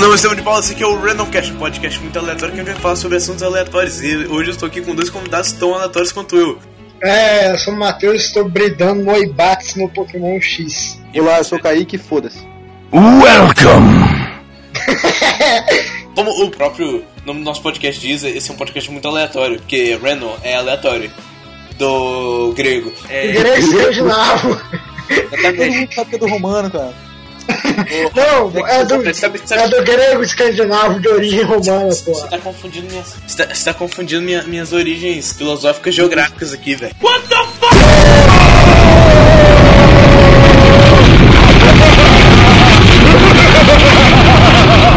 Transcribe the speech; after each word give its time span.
Meu 0.00 0.06
nome 0.06 0.14
é 0.14 0.16
Estevam 0.16 0.36
de 0.38 0.42
Paula, 0.42 0.60
esse 0.60 0.72
aqui 0.72 0.82
é 0.82 0.86
o 0.86 0.98
Randomcast, 0.98 1.52
um 1.52 1.58
podcast 1.58 2.00
muito 2.00 2.18
aleatório 2.18 2.54
que 2.54 2.60
a 2.62 2.64
gente 2.64 2.72
vai 2.72 2.80
falar 2.80 2.96
sobre 2.96 3.18
assuntos 3.18 3.42
aleatórios. 3.42 4.00
E 4.00 4.16
hoje 4.28 4.48
eu 4.48 4.54
estou 4.54 4.66
aqui 4.66 4.80
com 4.80 4.94
dois 4.94 5.10
convidados 5.10 5.52
tão 5.52 5.74
aleatórios 5.74 6.10
quanto 6.10 6.38
eu. 6.38 6.58
É, 7.02 7.52
eu 7.52 7.58
sou 7.58 7.74
o 7.74 7.76
Matheus 7.76 8.14
e 8.14 8.16
estou 8.24 8.48
bridando 8.48 9.04
Noibax 9.04 9.74
no 9.74 9.90
Pokémon 9.90 10.40
X. 10.40 10.98
Olá, 11.14 11.36
eu 11.36 11.44
sou 11.44 11.58
o 11.58 11.60
Kaique, 11.60 11.98
foda-se. 11.98 12.38
Welcome! 12.90 14.40
Como 16.16 16.30
o 16.46 16.50
próprio 16.50 17.04
nome 17.26 17.40
do 17.40 17.44
nosso 17.44 17.60
podcast 17.60 18.00
diz, 18.00 18.24
esse 18.24 18.50
é 18.50 18.54
um 18.54 18.56
podcast 18.56 18.90
muito 18.90 19.06
aleatório, 19.06 19.58
porque 19.58 19.98
random 20.02 20.34
é 20.42 20.56
aleatório. 20.56 21.12
Do 21.76 22.54
grego. 22.56 22.90
É, 23.06 23.32
Grego 23.32 23.58
escandinavo. 23.58 24.60
Todo 25.42 25.72
mundo 25.72 25.94
sabe 25.94 26.08
que 26.08 26.16
é 26.16 26.18
do 26.18 26.26
romano, 26.26 26.70
cara. 26.70 27.09
Não, 28.14 28.66
é 28.66 28.84
do, 28.84 29.14
Sabe- 29.14 29.40
sabe- 29.46 29.62
é 29.64 29.68
do 29.68 29.82
grego 29.82 30.22
escandinavo 30.22 31.00
de 31.00 31.08
origem 31.08 31.42
romana, 31.42 31.86
Você 31.90 32.04
pô. 32.10 32.20
tá 32.28 32.38
confundindo 32.38 32.86
minhas. 32.90 33.14
Você 33.26 33.36
tá, 33.46 33.54
você 33.54 33.64
tá 33.64 33.74
confundindo 33.74 34.22
minha- 34.22 34.42
minhas 34.44 34.72
origens 34.72 35.32
filosóficas 35.32 35.94
geográficas 35.94 36.52
aqui, 36.52 36.74
velho. 36.74 36.94
What 37.00 37.28
the 37.28 37.36
fuck? 37.36 37.70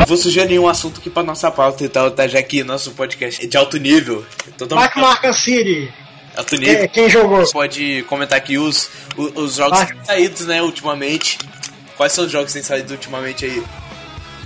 Vou 0.08 0.17
sugerir 0.17 0.60
um 0.60 0.67
assunto 0.67 1.00
aqui 1.00 1.10
pra 1.10 1.23
nossa 1.23 1.50
pauta 1.50 1.84
e 1.84 1.89
tal, 1.89 2.12
tá? 2.12 2.28
Já 2.28 2.42
que 2.44 2.64
nosso 2.64 2.92
podcast 2.92 3.44
é 3.44 3.48
de 3.48 3.58
alto 3.58 3.78
nível. 3.78 4.23
Totalmente 4.58 4.95
Mark 4.95 4.98
Markham 4.98 5.34
City. 5.34 5.92
alto 6.36 6.56
nível. 6.58 6.80
Quem, 6.80 6.88
quem 6.89 7.10
jogou? 7.10 7.39
Você 7.39 7.54
pode 7.54 8.04
comentar 8.04 8.38
aqui 8.38 8.58
os, 8.58 8.89
os, 9.17 9.32
os 9.36 9.56
jogos 9.56 9.78
Vai. 9.80 9.88
que 9.88 9.94
têm 9.95 10.06
saído, 10.06 10.45
né, 10.45 10.62
ultimamente. 10.62 11.38
Quais 11.97 12.11
são 12.13 12.25
os 12.25 12.31
jogos 12.31 12.47
que 12.47 12.53
têm 12.59 12.63
saído 12.63 12.94
ultimamente 12.94 13.45
aí? 13.45 13.63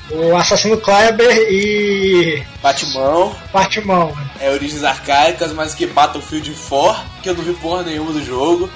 O 0.09 0.35
Assassino 0.37 0.77
Kleber 0.77 1.29
e 1.51 2.41
Batman, 2.61 3.35
Batman. 3.51 4.13
é 4.39 4.49
Origens 4.51 4.83
Arcaicas, 4.83 5.51
mais 5.51 5.73
que 5.75 5.85
Battlefield 5.85 6.55
4, 6.69 7.03
que 7.21 7.29
eu 7.29 7.35
não 7.35 7.43
vi 7.43 7.53
porra 7.53 7.83
nenhuma 7.83 8.13
do 8.13 8.23
jogo. 8.23 8.69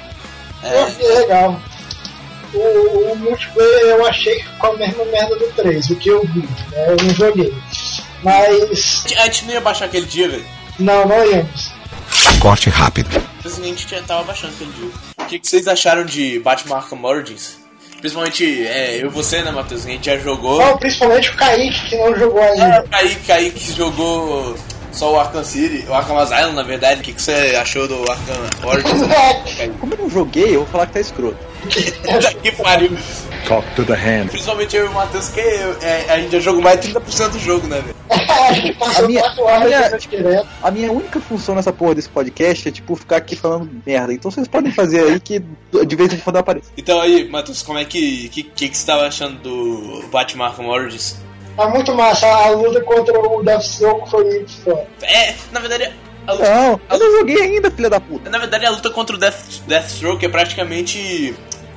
Eu 0.63 0.69
É, 0.69 0.83
achei 0.83 1.07
legal. 1.07 1.59
O, 2.53 2.59
o 3.13 3.15
multiplayer 3.15 3.81
eu 3.95 4.05
achei 4.05 4.35
que 4.35 4.43
ficou 4.43 4.73
a 4.73 4.77
mesma 4.77 5.05
merda 5.05 5.35
do 5.37 5.47
3, 5.55 5.89
o 5.91 5.95
que 5.95 6.09
eu 6.09 6.21
vi, 6.27 6.39
né? 6.41 6.85
Eu 6.89 6.97
não 6.97 7.13
joguei. 7.13 7.53
Mas. 8.21 9.05
a 9.17 9.23
gente 9.25 9.45
não 9.45 9.53
ia 9.53 9.61
baixar 9.61 9.85
aquele 9.85 10.05
dia, 10.05 10.27
velho. 10.27 10.45
Não, 10.77 11.07
não 11.07 11.25
íamos. 11.31 11.71
Corte 12.41 12.69
rápido. 12.69 13.09
Simplesmente 13.41 13.87
tinha- 13.87 14.01
tava 14.03 14.23
baixando 14.23 14.53
aquele 14.53 14.71
dia. 14.73 14.89
O 15.17 15.25
que, 15.27 15.39
que 15.39 15.47
vocês 15.47 15.65
acharam 15.67 16.03
de 16.03 16.39
Batman 16.39 16.75
Arkham 16.77 17.01
Origins? 17.05 17.60
Principalmente 18.01 18.67
é, 18.67 18.97
eu 19.01 19.05
e 19.07 19.09
você, 19.09 19.41
né, 19.43 19.51
Matheus? 19.51 19.85
A 19.85 19.89
gente 19.89 20.05
já 20.07 20.17
jogou. 20.17 20.59
Não, 20.59 20.75
principalmente 20.77 21.29
o 21.29 21.35
Kaique 21.35 21.89
que 21.89 21.95
não 21.97 22.15
jogou 22.17 22.39
É, 22.41 22.49
ainda. 22.51 22.81
o 22.81 22.89
Kaique, 22.89 23.15
Kaique 23.27 23.73
jogou 23.73 24.55
só 24.91 25.13
o 25.13 25.19
Arkham 25.19 25.43
City, 25.43 25.85
o 25.87 25.93
Arkham 25.93 26.17
Asylum, 26.17 26.53
na 26.53 26.63
verdade. 26.63 27.01
O 27.01 27.03
que, 27.03 27.13
que 27.13 27.21
você 27.21 27.55
achou 27.61 27.87
do 27.87 28.01
Arkham 28.11 28.49
Origins? 28.69 29.07
Kaique? 29.55 29.69
Como 29.79 29.93
eu 29.93 29.97
não 29.99 30.09
joguei, 30.09 30.49
eu 30.55 30.59
vou 30.61 30.67
falar 30.67 30.87
que 30.87 30.93
tá 30.93 30.99
escroto. 30.99 31.37
Que 32.41 32.51
pariu. 32.53 32.97
Talk 33.47 33.67
to 33.75 33.85
the 33.85 33.93
hand. 33.93 34.29
Principalmente 34.29 34.75
eu 34.75 34.85
e 34.85 34.87
o 34.87 34.93
Matheus, 34.93 35.29
que 35.29 35.39
é, 35.39 36.05
a 36.09 36.19
gente 36.19 36.31
já 36.31 36.39
jogou 36.39 36.61
mais 36.61 36.79
de 36.81 36.91
30% 36.91 37.29
do 37.29 37.39
jogo, 37.39 37.67
né, 37.67 37.81
velho? 37.81 37.95
a 38.71 38.73
passou 38.79 39.05
A 39.05 39.07
minha- 39.07 39.21
4 39.21 39.43
horas 39.43 39.61
a 39.61 39.65
minha- 39.65 39.97
direto. 39.99 40.47
A 40.61 40.71
minha 40.71 40.91
única 40.91 41.19
função 41.19 41.55
nessa 41.55 41.71
porra 41.73 41.95
desse 41.95 42.09
podcast 42.09 42.67
é, 42.67 42.71
tipo, 42.71 42.95
ficar 42.95 43.17
aqui 43.17 43.35
falando 43.35 43.69
merda. 43.85 44.13
Então 44.13 44.29
vocês 44.31 44.47
podem 44.47 44.71
fazer 44.71 45.03
aí 45.03 45.19
que 45.19 45.39
de 45.85 45.95
vez 45.95 46.13
em 46.13 46.17
quando 46.17 46.37
aparece. 46.37 46.71
Então 46.77 46.99
aí, 47.01 47.27
Matheus, 47.29 47.61
como 47.61 47.79
é 47.79 47.85
que. 47.85 48.29
que, 48.29 48.43
que, 48.43 48.69
que 48.69 48.77
você 48.77 48.85
tava 48.85 49.07
achando 49.07 49.37
do 49.39 50.03
Batman 50.09 50.45
Arkham 50.47 50.67
Origins? 50.67 51.17
Tá 51.55 51.67
muito 51.69 51.93
massa. 51.93 52.25
A 52.27 52.49
luta 52.51 52.81
contra 52.81 53.19
o 53.19 53.43
Deathstroke 53.43 54.09
foi 54.09 54.23
muito 54.23 54.51
foda. 54.63 54.87
É, 55.01 55.33
na 55.51 55.59
verdade. 55.59 55.91
A 56.27 56.33
luta, 56.33 56.49
Não, 56.55 56.79
eu 56.89 56.99
não 56.99 57.17
joguei 57.19 57.41
ainda, 57.41 57.71
filha 57.71 57.89
da 57.89 57.99
puta. 57.99 58.29
na 58.29 58.37
verdade, 58.37 58.65
a 58.65 58.69
luta 58.69 58.89
contra 58.91 59.15
o 59.15 59.19
Death, 59.19 59.61
Deathstroke 59.67 60.23
é 60.25 60.29
praticamente. 60.29 61.35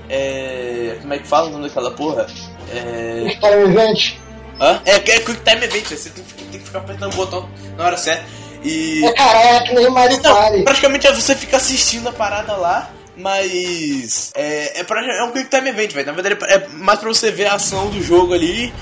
É. 0.09 0.99
Como 1.01 1.15
é 1.15 1.19
que 1.19 1.27
fala 1.27 1.49
o 1.49 1.51
nome 1.53 1.67
daquela 1.69 1.91
porra? 1.91 2.27
É. 2.73 3.25
Está 3.27 3.51
no 3.51 3.63
evento. 3.65 4.15
Hã? 4.61 4.81
É, 4.85 4.93
é 4.97 5.01
Quick 5.01 5.37
Time 5.43 5.65
Event, 5.65 5.87
você 5.89 6.11
tem 6.11 6.25
que, 6.25 6.35
tem 6.35 6.61
que 6.61 6.67
ficar 6.67 6.79
apertando 6.81 7.13
o 7.13 7.17
botão 7.17 7.49
na 7.77 7.85
hora 7.87 7.97
certa. 7.97 8.25
E. 8.63 9.05
É 9.05 9.13
cara, 9.13 9.39
é 9.39 9.61
que 9.61 9.75
nem 9.75 9.91
Mario 9.91 10.17
Então, 10.17 10.35
Party. 10.35 10.63
praticamente 10.63 11.07
é 11.07 11.13
você 11.13 11.35
fica 11.35 11.57
assistindo 11.57 12.09
a 12.09 12.13
parada 12.13 12.55
lá, 12.57 12.91
mas 13.17 14.31
é, 14.35 14.81
é, 14.81 14.85
pra- 14.85 15.05
é 15.05 15.23
um 15.25 15.33
quick 15.33 15.51
time 15.51 15.69
event, 15.69 15.93
velho. 15.93 16.07
Na 16.07 16.13
verdade 16.13 16.37
é 16.53 16.69
mais 16.69 16.99
pra 16.99 17.09
você 17.09 17.31
ver 17.31 17.47
a 17.47 17.55
ação 17.55 17.89
do 17.91 18.03
jogo 18.03 18.33
ali 18.33 18.73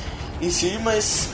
em 0.41 0.51
si, 0.51 0.79
mas 0.83 1.29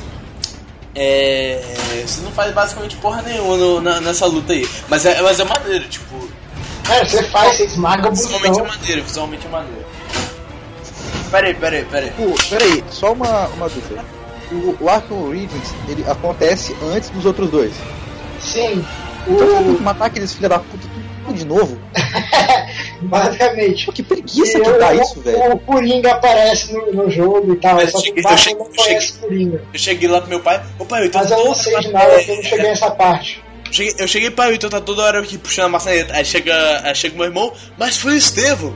é, 0.95 1.61
você 2.07 2.21
não 2.23 2.33
faz 2.33 2.53
basicamente 2.55 2.97
porra 2.97 3.23
nenhuma 3.23 3.57
no- 3.57 3.81
na- 3.81 4.01
nessa 4.01 4.25
luta 4.27 4.53
aí. 4.53 4.69
Mas 4.89 5.05
é, 5.05 5.21
mas 5.21 5.39
é 5.41 5.45
maneiro, 5.45 5.87
tipo, 5.89 6.29
É, 6.91 7.05
você 7.05 7.23
faz, 7.25 7.57
você 7.59 7.65
esmaga 7.67 8.09
o 8.09 8.13
visualmente 8.13 8.59
é 8.61 8.63
maneiro, 8.63 9.03
visualmente 9.03 9.47
é 9.47 9.51
maneiro. 9.51 9.87
Pera 11.31 11.47
aí, 11.49 11.55
pera 11.55 11.77
aí, 11.77 11.85
pera 11.85 12.07
aí. 12.07 12.13
Pô, 12.13 12.35
peraí, 12.49 12.83
só 12.91 13.13
uma, 13.13 13.47
uma 13.49 13.69
dúvida. 13.69 14.03
O, 14.51 14.77
o 14.85 14.89
Arkham 14.89 15.23
Origins, 15.29 15.75
ele 15.89 16.05
acontece 16.09 16.75
antes 16.95 17.11
dos 17.11 17.25
outros 17.27 17.51
dois. 17.51 17.73
Sim. 18.41 18.85
Então 19.27 19.47
eu 19.47 19.55
vou 19.57 19.65
ter 19.65 19.71
O... 19.71 19.77
que 19.77 19.83
matar 19.83 20.07
aqueles 20.07 20.33
filha 20.33 20.49
da 20.49 20.59
puta 20.59 20.87
tudo, 21.25 21.35
de 21.37 21.45
novo. 21.45 21.79
Basicamente. 23.03 23.87
Pô, 23.87 23.93
que 23.93 24.03
preguiça 24.03 24.59
E 24.59 24.61
que 24.63 24.71
o- 24.71 24.79
dá 24.79 24.95
isso, 24.95 25.21
velho. 25.21 25.53
O 25.53 25.59
Coringa 25.59 26.13
aparece 26.13 26.73
no, 26.73 26.93
no 26.93 27.11
jogo 27.11 27.53
e 27.53 27.57
tal. 27.57 27.75
Mas 27.77 27.91
só 27.93 27.99
que 28.01 28.05
cheguei- 28.07 28.25
o 28.25 28.29
eu 28.31 28.37
cheguei- 28.39 28.61
eu 28.61 28.65
conhece 28.85 29.13
o 29.13 29.19
Coringa. 29.21 29.63
Eu 29.73 29.79
cheguei 29.79 30.09
lá 30.09 30.21
pro 30.21 30.31
meu 30.31 30.41
pai, 30.41 30.63
ô 30.79 30.85
pai, 30.85 31.07
então 31.07 31.21
Mas 31.21 31.31
eu 31.31 31.45
não 31.45 31.55
sei 31.55 31.79
de 31.81 31.89
nada, 31.93 32.23
eu 32.23 32.37
não 32.37 32.43
cheguei 32.43 32.65
nessa 32.69 32.91
parte. 32.91 33.43
Cheguei, 33.71 33.95
eu 33.99 34.09
cheguei 34.09 34.31
pra 34.31 34.53
então 34.55 34.71
tá 34.71 34.81
toda 34.81 35.03
hora 35.03 35.21
aqui 35.21 35.37
puxando 35.37 35.67
a 35.67 35.69
maçaneta. 35.69 36.15
Aí 36.15 36.25
chega, 36.25 36.81
aí 36.85 36.95
chega 36.95 37.15
meu 37.17 37.27
irmão, 37.27 37.53
mas 37.77 37.99
foi 37.99 38.13
o 38.15 38.17
Estevão. 38.17 38.75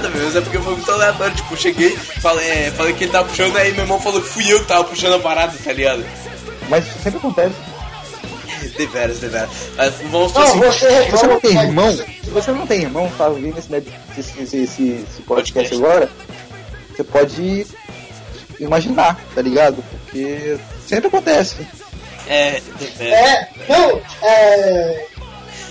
Uma 0.00 0.08
piada 0.08 0.08
mesmo, 0.10 0.38
é 0.38 0.40
porque 0.40 0.58
foi 0.58 0.74
muito 0.74 0.90
aleatório. 0.90 1.34
Tipo, 1.34 1.56
cheguei, 1.56 1.96
falei, 1.96 2.48
é, 2.48 2.70
falei 2.70 2.92
que 2.94 3.04
ele 3.04 3.12
tava 3.12 3.28
puxando, 3.28 3.56
aí 3.56 3.72
meu 3.72 3.82
irmão 3.82 4.00
falou 4.00 4.20
que 4.20 4.28
fui 4.28 4.52
eu 4.52 4.60
que 4.60 4.66
tava 4.66 4.84
puxando 4.84 5.14
a 5.14 5.18
parada, 5.18 5.56
tá 5.62 5.72
ligado? 5.72 6.04
Mas 6.68 6.86
isso 6.86 6.98
sempre 7.02 7.18
acontece. 7.18 7.54
Deveras, 8.76 9.18
deveras. 9.18 9.50
Mas 9.76 9.94
vamos 10.10 10.32
Não, 10.32 10.42
assim. 10.42 10.58
você 10.58 11.04
Se 11.04 11.10
você 11.10 11.26
não 11.26 11.40
tem 11.40 11.56
irmão, 11.56 11.92
se 11.92 12.30
você 12.30 12.52
não 12.52 12.66
tem 12.66 12.82
irmão, 12.82 13.12
tá 13.16 13.28
ouvindo 13.28 13.58
esse, 13.58 13.74
esse, 14.18 14.42
esse, 14.42 15.04
esse 15.08 15.22
podcast 15.26 15.74
agora, 15.74 16.10
você 16.94 17.04
pode 17.04 17.66
imaginar, 18.58 19.18
tá 19.34 19.42
ligado? 19.42 19.82
Porque 19.90 20.58
sempre 20.86 21.08
acontece. 21.08 21.56
É, 22.26 22.60
deveras. 22.78 23.18
É, 23.18 23.48
não, 23.68 24.00
é. 24.22 25.06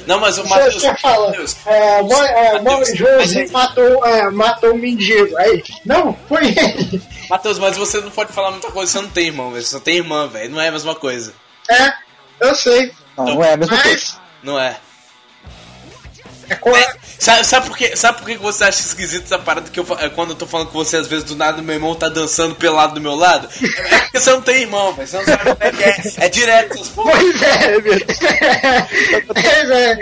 Não, 0.09 0.19
mas 0.19 0.39
o 0.39 0.49
Matheus. 0.49 0.81
você 0.81 0.95
fala, 0.95 1.27
Matheus, 1.27 1.55
é, 1.67 1.99
é, 1.99 2.61
Matheus, 2.61 2.97
José 2.97 3.47
matou, 3.51 4.03
é, 4.03 4.31
matou 4.31 4.73
o 4.73 4.77
mendigo. 4.77 5.37
Aí, 5.37 5.63
não, 5.85 6.17
foi 6.27 6.47
ele. 6.47 6.99
Matheus, 7.29 7.59
mas 7.59 7.77
você 7.77 8.01
não 8.01 8.09
pode 8.09 8.33
falar 8.33 8.49
muita 8.49 8.71
coisa, 8.71 8.91
você 8.91 9.01
não 9.01 9.09
tem 9.09 9.27
irmão, 9.27 9.51
velho. 9.51 9.63
Você 9.63 9.69
só 9.69 9.79
tem 9.79 9.97
irmã, 9.97 10.27
velho. 10.27 10.49
Não 10.49 10.59
é 10.59 10.69
a 10.69 10.71
mesma 10.71 10.95
coisa. 10.95 11.31
É, 11.69 11.93
eu 12.39 12.55
sei. 12.55 12.91
Não, 13.15 13.25
não 13.25 13.43
é 13.43 13.53
a 13.53 13.57
mesma 13.57 13.77
coisa. 13.77 13.91
Mas, 13.91 14.21
Não 14.41 14.59
é. 14.59 14.77
É, 16.49 16.95
Sabe, 17.19 17.45
sabe 17.45 17.67
por 17.67 17.77
quê? 17.77 17.95
Sabe 17.97 18.17
por 18.17 18.27
que 18.27 18.37
você 18.37 18.63
acha 18.63 18.79
esquisito 18.79 19.25
essa 19.25 19.37
parada 19.37 19.69
que 19.69 19.79
eu 19.79 19.85
é 19.99 20.07
quando 20.07 20.29
eu 20.29 20.35
tô 20.35 20.47
falando 20.47 20.67
com 20.67 20.77
você, 20.77 20.95
às 20.95 21.07
vezes 21.07 21.25
do 21.25 21.35
nada 21.35 21.61
meu 21.61 21.75
irmão 21.75 21.93
tá 21.93 22.07
dançando 22.07 22.55
pelado 22.55 22.93
do 22.93 23.01
meu 23.01 23.13
lado? 23.15 23.49
É 23.61 23.99
porque 23.99 24.19
você 24.19 24.31
não 24.31 24.41
tem 24.41 24.61
irmão, 24.61 24.93
velho. 24.93 25.07
Você 25.07 25.17
não 25.17 25.25
sabe 25.25 25.43
como 25.43 25.57
é 25.59 25.71
que 25.71 25.83
é. 25.83 26.25
É 26.25 26.29
direto 26.29 26.73
essas 26.75 26.87
porra. 26.89 27.11
Pois 27.11 27.41
é, 27.41 27.81
meu. 27.81 27.99
Pois 29.27 29.69
é. 29.69 29.97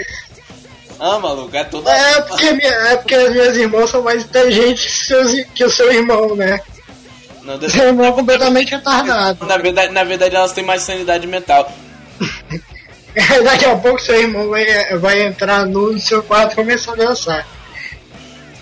Ah, 0.99 1.19
maluco, 1.19 1.55
é 1.55 1.63
toda. 1.63 1.91
É 1.91 2.21
porque, 2.21 2.51
minha, 2.51 2.69
é 2.69 2.97
porque 2.97 3.15
as 3.15 3.31
minhas 3.31 3.57
irmãs 3.57 3.89
são 3.89 4.01
mais 4.01 4.23
inteligentes 4.23 5.07
que, 5.07 5.43
que 5.55 5.65
o 5.65 5.69
seu 5.69 5.91
irmão, 5.91 6.35
né? 6.35 6.59
Não, 7.43 7.69
Seu 7.69 7.85
irmão 7.85 8.05
é 8.05 8.11
completamente 8.11 8.71
retardado. 8.71 9.45
na, 9.45 9.57
verdade, 9.57 9.93
na 9.93 10.03
verdade, 10.03 10.35
elas 10.35 10.51
têm 10.51 10.65
mais 10.65 10.83
sanidade 10.83 11.25
mental. 11.25 11.71
Daqui 13.43 13.65
a 13.65 13.75
pouco 13.75 13.99
seu 13.99 14.19
irmão 14.21 14.49
vai, 14.49 14.65
vai 14.97 15.21
entrar 15.23 15.65
no 15.65 15.97
seu 15.99 16.21
quarto 16.23 16.53
e 16.53 16.55
começar 16.55 16.93
a 16.93 16.95
dançar. 16.95 17.47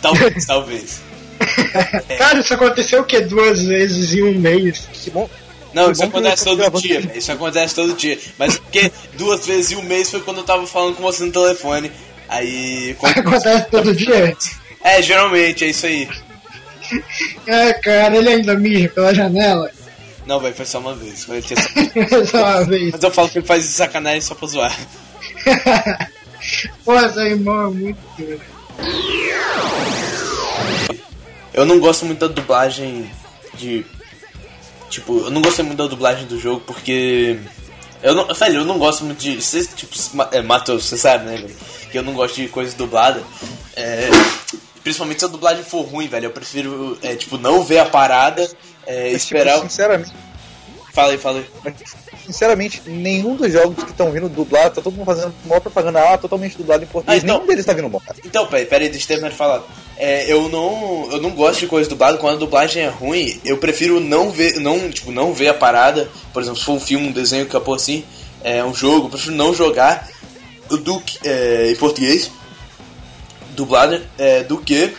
Talvez, 0.01 0.45
talvez. 0.47 1.01
Cara, 2.17 2.39
isso 2.39 2.53
aconteceu 2.53 3.01
o 3.01 3.05
quê? 3.05 3.19
Duas 3.21 3.61
vezes 3.63 4.13
em 4.13 4.23
um 4.23 4.39
mês. 4.39 4.87
Que 4.93 5.09
bom. 5.09 5.29
Não, 5.73 5.91
isso 5.91 6.03
acontece 6.03 6.45
todo 6.45 6.81
dia, 6.81 6.99
isso. 6.99 7.07
velho. 7.07 7.19
Isso 7.19 7.31
acontece 7.33 7.75
todo 7.75 7.93
dia. 7.93 8.17
Mas 8.39 8.57
porque 8.57 8.89
duas 9.17 9.45
vezes 9.45 9.71
em 9.73 9.75
um 9.75 9.83
mês 9.83 10.09
foi 10.09 10.21
quando 10.21 10.37
eu 10.37 10.43
tava 10.45 10.65
falando 10.65 10.95
com 10.95 11.03
você 11.03 11.25
no 11.25 11.31
telefone. 11.33 11.91
Aí. 12.29 12.95
quando- 12.97 13.17
Acontece 13.19 13.67
todo 13.69 13.93
dia. 13.93 14.37
É, 14.81 15.01
geralmente, 15.01 15.65
é 15.65 15.67
isso 15.67 15.85
aí. 15.85 16.07
É, 17.45 17.73
cara, 17.73 18.15
ele 18.15 18.29
ainda 18.29 18.55
mija 18.55 18.87
pela 18.89 19.13
janela. 19.13 19.69
Não, 20.25 20.39
velho, 20.39 20.55
foi 20.55 20.65
só 20.65 20.79
uma 20.79 20.95
vez. 20.95 21.23
Foi 21.25 21.41
tinha 21.41 21.59
só- 21.61 21.69
Só 22.25 22.37
uma 22.37 22.63
vez. 22.65 22.91
Mas 22.91 23.03
eu 23.03 23.11
falo 23.11 23.29
que 23.29 23.37
ele 23.39 23.45
faz 23.47 23.63
sacanagem 23.65 24.21
só 24.21 24.33
pra 24.35 24.47
zoar. 24.47 24.75
Pô, 26.83 26.99
seu 27.09 27.23
irmão 27.27 27.67
é 27.67 27.69
muito 27.71 27.97
doido. 28.17 28.41
Eu 31.53 31.65
não 31.65 31.79
gosto 31.79 32.05
muito 32.05 32.19
da 32.19 32.27
dublagem 32.33 33.09
de. 33.53 33.85
Tipo, 34.89 35.19
eu 35.19 35.31
não 35.31 35.41
gostei 35.41 35.63
muito 35.65 35.77
da 35.77 35.87
dublagem 35.87 36.25
do 36.25 36.39
jogo 36.39 36.61
porque. 36.65 37.39
Eu 38.03 38.13
não, 38.13 38.27
velho, 38.33 38.57
eu 38.57 38.65
não 38.65 38.77
gosto 38.77 39.03
muito 39.05 39.19
de. 39.19 39.41
Cê, 39.41 39.65
tipo, 39.65 39.95
é, 40.31 40.41
Matheus, 40.41 40.85
você 40.85 40.97
sabe, 40.97 41.25
né, 41.25 41.37
velho? 41.37 41.55
Que 41.91 41.97
eu 41.97 42.03
não 42.03 42.13
gosto 42.13 42.35
de 42.35 42.47
coisa 42.49 42.75
dublada. 42.75 43.23
É, 43.75 44.09
principalmente 44.85 45.19
se 45.19 45.25
a 45.25 45.27
dublagem 45.27 45.63
for 45.63 45.81
ruim, 45.81 46.07
velho. 46.07 46.27
Eu 46.27 46.31
prefiro, 46.31 46.97
é, 47.01 47.15
tipo, 47.15 47.37
não 47.37 47.63
ver 47.63 47.79
a 47.79 47.85
parada, 47.85 48.43
é, 48.85 49.11
Mas, 49.11 49.25
tipo, 49.25 49.35
esperar. 49.37 49.59
sinceramente, 49.61 50.13
Fala 50.93 51.11
aí, 51.11 51.17
fala 51.17 51.39
aí. 51.39 51.45
mas, 51.61 51.73
sinceramente, 52.25 52.81
nenhum 52.85 53.35
dos 53.35 53.51
jogos 53.51 53.83
que 53.83 53.91
estão 53.91 54.11
vindo 54.11 54.29
dublado, 54.29 54.75
tá 54.75 54.81
todo 54.81 54.93
mundo 54.93 55.05
fazendo 55.05 55.33
maior 55.43 55.59
propaganda 55.59 55.99
ah, 56.13 56.17
totalmente 56.17 56.55
dublado 56.55 56.83
em 56.85 56.87
português. 56.87 57.21
Ah, 57.21 57.21
então- 57.21 57.35
Nenhum 57.37 57.47
deles 57.47 57.65
tá 57.65 57.73
vindo 57.73 57.89
bom. 57.89 57.99
cara. 57.99 58.17
Então, 58.23 58.47
peraí, 58.47 58.65
peraí, 58.65 58.87
deixa 58.87 59.03
eu 59.03 59.07
terminar 59.09 59.29
de 59.31 59.35
falar. 59.35 59.61
É, 59.97 60.31
eu 60.31 60.47
não, 60.47 61.09
eu 61.11 61.19
não 61.21 61.31
gosto 61.31 61.59
de 61.61 61.67
coisa 61.67 61.89
dublada. 61.89 62.17
Quando 62.17 62.35
a 62.35 62.39
dublagem 62.39 62.83
é 62.83 62.87
ruim, 62.87 63.41
eu 63.43 63.57
prefiro 63.57 63.99
não 63.99 64.31
ver, 64.31 64.57
não, 64.61 64.89
tipo, 64.89 65.11
não 65.11 65.33
ver 65.33 65.49
a 65.49 65.53
parada. 65.53 66.09
Por 66.31 66.41
exemplo, 66.41 66.59
se 66.59 66.63
for 66.65 66.73
um 66.73 66.79
filme, 66.79 67.07
um 67.09 67.11
desenho 67.11 67.43
que 67.45 67.49
acabou 67.57 67.75
assim, 67.75 68.05
é 68.41 68.63
um 68.63 68.73
jogo, 68.73 69.07
eu 69.07 69.09
prefiro 69.09 69.35
não 69.35 69.53
jogar 69.53 70.07
do 70.69 71.01
que, 71.01 71.27
é, 71.27 71.71
em 71.71 71.75
português, 71.75 72.31
dublado, 73.55 74.01
é, 74.17 74.43
do 74.43 74.57
que, 74.57 74.93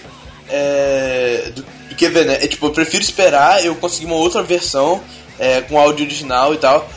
é, 0.48 1.50
do, 1.54 1.62
do 1.62 1.94
que 1.94 2.08
ver, 2.08 2.26
né? 2.26 2.34
É, 2.42 2.46
tipo, 2.48 2.66
eu 2.66 2.70
prefiro 2.70 3.02
esperar 3.02 3.64
eu 3.64 3.74
conseguir 3.76 4.06
uma 4.06 4.16
outra 4.16 4.42
versão 4.42 5.00
é, 5.38 5.60
com 5.62 5.78
áudio 5.78 6.04
original 6.06 6.54
e 6.54 6.58
tal, 6.58 6.88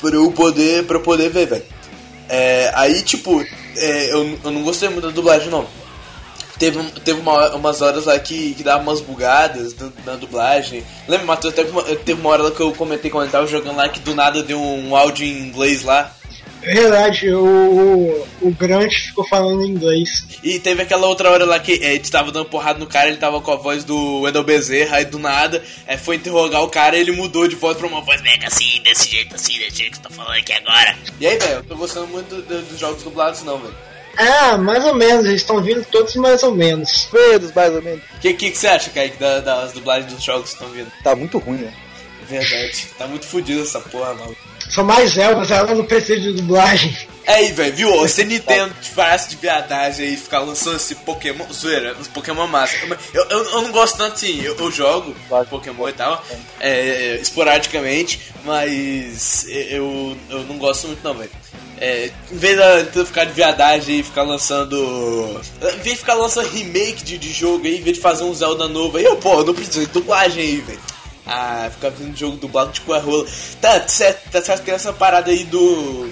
pra 0.00 0.10
eu 0.14 0.30
poder, 0.32 0.84
pra 0.84 0.96
eu 0.96 1.00
poder 1.02 1.30
ver, 1.30 1.46
velho. 1.46 1.64
É, 2.28 2.70
aí, 2.74 3.02
tipo, 3.02 3.40
é, 3.76 4.12
eu, 4.12 4.38
eu 4.44 4.50
não 4.50 4.62
gostei 4.62 4.88
muito 4.88 5.06
da 5.06 5.12
dublagem, 5.12 5.48
não. 5.48 5.66
Teve, 6.58 6.82
teve 7.04 7.20
uma- 7.20 7.54
umas 7.54 7.82
horas 7.82 8.06
lá 8.06 8.18
que, 8.18 8.54
que 8.54 8.62
dava 8.62 8.82
umas 8.82 9.00
bugadas 9.02 9.76
na, 9.76 9.90
na 10.06 10.14
dublagem. 10.16 10.82
Lembra, 11.06 11.26
Matheus? 11.26 11.52
Até 11.52 11.64
uma- 11.70 11.82
teve 11.82 12.18
uma 12.18 12.30
hora 12.30 12.44
lá 12.44 12.50
que 12.50 12.60
eu 12.60 12.72
comentei 12.72 13.10
quando 13.10 13.26
eu 13.26 13.30
tava 13.30 13.46
jogando 13.46 13.76
lá 13.76 13.86
que 13.90 14.00
do 14.00 14.14
nada 14.14 14.42
deu 14.42 14.58
um 14.58 14.96
áudio 14.96 15.26
em 15.26 15.38
inglês 15.48 15.82
lá. 15.82 16.15
É 16.62 16.74
verdade, 16.74 17.32
o, 17.32 18.26
o 18.40 18.50
Grant 18.50 18.92
ficou 18.92 19.24
falando 19.28 19.62
em 19.62 19.68
inglês. 19.70 20.24
E 20.42 20.58
teve 20.58 20.82
aquela 20.82 21.06
outra 21.06 21.30
hora 21.30 21.44
lá 21.44 21.60
que 21.60 21.78
é, 21.82 21.90
a 21.90 21.92
gente 21.92 22.10
tava 22.10 22.32
dando 22.32 22.46
porrada 22.46 22.78
no 22.78 22.86
cara, 22.86 23.08
ele 23.08 23.18
tava 23.18 23.40
com 23.40 23.52
a 23.52 23.56
voz 23.56 23.84
do 23.84 24.22
Wendel 24.22 24.42
Bezerra, 24.42 24.96
aí 24.96 25.04
do 25.04 25.18
nada 25.18 25.62
é, 25.86 25.96
foi 25.96 26.16
interrogar 26.16 26.62
o 26.62 26.68
cara 26.68 26.96
e 26.96 27.00
ele 27.00 27.12
mudou 27.12 27.46
de 27.46 27.54
voz 27.54 27.76
pra 27.76 27.86
uma 27.86 28.00
voz 28.00 28.20
mega 28.22 28.48
assim, 28.48 28.80
desse 28.82 29.08
jeito 29.08 29.34
assim, 29.36 29.58
desse 29.58 29.76
jeito 29.78 30.00
que 30.00 30.06
eu 30.06 30.10
tô 30.10 30.16
falando 30.16 30.36
aqui 30.38 30.52
agora. 30.52 30.96
E 31.20 31.26
aí, 31.26 31.38
velho, 31.38 31.52
eu 31.54 31.64
tô 31.64 31.76
gostando 31.76 32.08
muito 32.08 32.34
do- 32.34 32.42
do- 32.42 32.62
dos 32.62 32.78
jogos 32.78 33.02
dublados 33.02 33.42
não, 33.44 33.58
velho. 33.58 33.74
Ah, 34.18 34.56
mais 34.56 34.82
ou 34.84 34.94
menos, 34.94 35.26
eles 35.26 35.42
estão 35.42 35.62
vindo 35.62 35.84
todos 35.84 36.16
mais 36.16 36.42
ou 36.42 36.54
menos. 36.54 37.06
Todos, 37.10 37.52
mais 37.52 37.72
ou 37.74 37.82
menos. 37.82 38.00
O 38.16 38.20
que, 38.20 38.32
que, 38.32 38.50
que 38.50 38.56
você 38.58 38.66
acha, 38.66 38.90
Kaique, 38.90 39.18
da- 39.18 39.40
das 39.40 39.72
dublagens 39.72 40.10
dos 40.12 40.24
jogos 40.24 40.48
que 40.48 40.54
estão 40.54 40.68
vindo? 40.68 40.90
Tá 41.04 41.14
muito 41.14 41.36
ruim, 41.38 41.58
né? 41.58 41.72
Verdade, 42.28 42.88
tá 42.98 43.06
muito 43.06 43.26
fodido 43.26 43.62
essa 43.62 43.80
porra, 43.80 44.14
mano. 44.14 44.36
São 44.68 44.84
mais 44.84 45.16
elfas, 45.16 45.50
ela 45.50 45.74
não 45.74 45.84
precisa 45.84 46.20
de 46.20 46.32
dublagem. 46.32 46.96
É 47.24 47.34
aí, 47.34 47.52
velho, 47.52 47.74
viu? 47.74 47.98
Você 47.98 48.24
Nintendo 48.24 48.72
parece 48.94 49.30
de 49.30 49.36
viadagem 49.36 50.06
aí 50.06 50.14
e 50.14 50.16
ficar 50.16 50.38
lançando 50.38 50.76
esse 50.76 50.94
Pokémon. 50.94 51.44
Zoeira, 51.52 51.96
os 52.00 52.06
Pokémon 52.06 52.46
massa. 52.46 52.76
Eu, 53.12 53.24
eu, 53.24 53.44
eu 53.44 53.62
não 53.62 53.72
gosto 53.72 53.96
tanto 53.96 54.14
assim, 54.14 54.40
eu, 54.42 54.56
eu 54.56 54.70
jogo 54.70 55.14
Pokémon 55.50 55.88
e 55.88 55.92
tal, 55.92 56.24
é, 56.60 57.18
esporadicamente, 57.20 58.32
mas 58.44 59.44
eu, 59.48 60.16
eu 60.30 60.44
não 60.44 60.56
gosto 60.56 60.86
muito 60.86 61.02
não, 61.02 61.14
velho. 61.14 61.30
É, 61.78 62.10
em 62.30 62.36
vez 62.36 62.56
de 62.92 62.98
eu 62.98 63.04
ficar 63.04 63.24
de 63.24 63.32
viadagem 63.32 63.98
e 63.98 64.02
ficar 64.04 64.22
lançando. 64.22 65.40
Em 65.60 65.78
vez 65.78 65.94
de 65.94 65.96
ficar 65.96 66.14
lançando 66.14 66.48
remake 66.48 67.04
de, 67.04 67.18
de 67.18 67.32
jogo 67.32 67.66
aí, 67.66 67.78
em 67.78 67.82
vez 67.82 67.96
de 67.96 68.02
fazer 68.02 68.22
um 68.22 68.32
Zelda 68.32 68.68
novo 68.68 68.98
aí, 68.98 69.04
eu, 69.04 69.16
pô, 69.16 69.42
não 69.42 69.52
preciso 69.52 69.80
de 69.80 69.92
dublagem 69.92 70.42
aí, 70.42 70.60
velho. 70.60 70.80
Ah, 71.26 71.68
ficar 71.72 71.90
vendo 71.90 72.16
jogo 72.16 72.36
dublado 72.36 72.72
tipo 72.72 72.94
é 72.94 72.98
rola. 73.00 73.26
Tá 73.60 73.86
certo, 73.88 74.30
tá 74.30 74.40
certo 74.42 74.62
que 74.64 74.70
essa 74.70 74.92
parada 74.92 75.30
aí 75.30 75.44
do. 75.44 76.08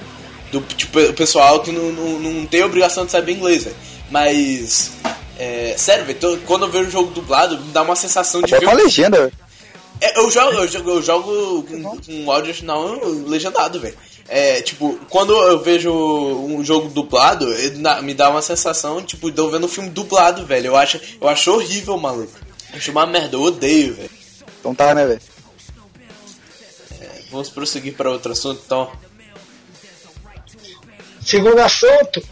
Do 0.50 0.61
tipo, 0.76 1.00
o 1.00 1.12
pessoal 1.14 1.61
que 1.61 1.72
não, 1.72 1.90
não, 1.93 2.19
não 2.20 2.46
tem 2.46 2.62
obrigação 2.62 3.05
de 3.06 3.12
saber 3.12 3.32
inglês, 3.32 3.64
velho. 3.64 3.76
Mas. 4.11 4.93
É, 5.38 5.75
sério, 5.76 6.05
velho, 6.05 6.19
tô- 6.19 6.37
quando 6.46 6.64
eu 6.66 6.70
vejo 6.70 6.87
um 6.88 6.90
jogo 6.90 7.11
dublado, 7.12 7.58
me 7.58 7.72
dá 7.72 7.82
uma 7.82 7.96
sensação 7.96 8.40
de 8.40 8.50
ver. 8.52 8.61
Bota 8.61 8.72
uma 8.76 8.82
legenda, 8.84 9.19
velho. 9.19 9.32
É, 10.00 10.19
eu 10.19 10.31
jogo, 10.31 10.52
eu 10.58 10.69
jogo, 10.69 10.90
eu 10.90 11.02
jogo 11.02 11.62
com, 11.64 11.82
com 11.82 12.31
áudio 12.31 12.49
original 12.50 13.00
legendado, 13.26 13.81
velho. 13.81 13.96
É, 14.28 14.61
tipo, 14.62 14.99
quando 15.11 15.32
eu 15.34 15.61
vejo 15.61 15.93
um 15.93 16.64
jogo 16.64 16.88
dublado, 16.88 17.46
na- 17.76 18.00
me 18.02 18.14
dá 18.14 18.31
uma 18.31 18.43
sensação, 18.43 19.02
tipo, 19.02 19.31
de 19.31 19.38
eu 19.38 19.50
vendo 19.50 19.66
um 19.66 19.69
filme 19.69 19.90
dublado, 19.90 20.44
velho. 20.46 20.69
Eu 20.69 20.76
acho, 20.76 21.00
eu 21.20 21.28
acho 21.28 21.52
horrível, 21.52 21.97
maluco. 21.99 22.33
Eu 22.73 22.78
acho 22.78 22.90
uma 22.90 23.06
merda, 23.06 23.37
eu 23.37 23.42
odeio, 23.42 23.94
velho. 23.94 24.11
Então 24.64 24.75
tá, 24.75 24.94
né, 24.94 25.04
velho? 25.04 25.21
Vamos 27.30 27.50
prosseguir 27.50 27.94
para 27.94 28.11
outro 28.11 28.33
assunto, 28.33 28.62
então. 28.64 28.90
Segundo 31.21 31.59
assunto, 31.59 32.23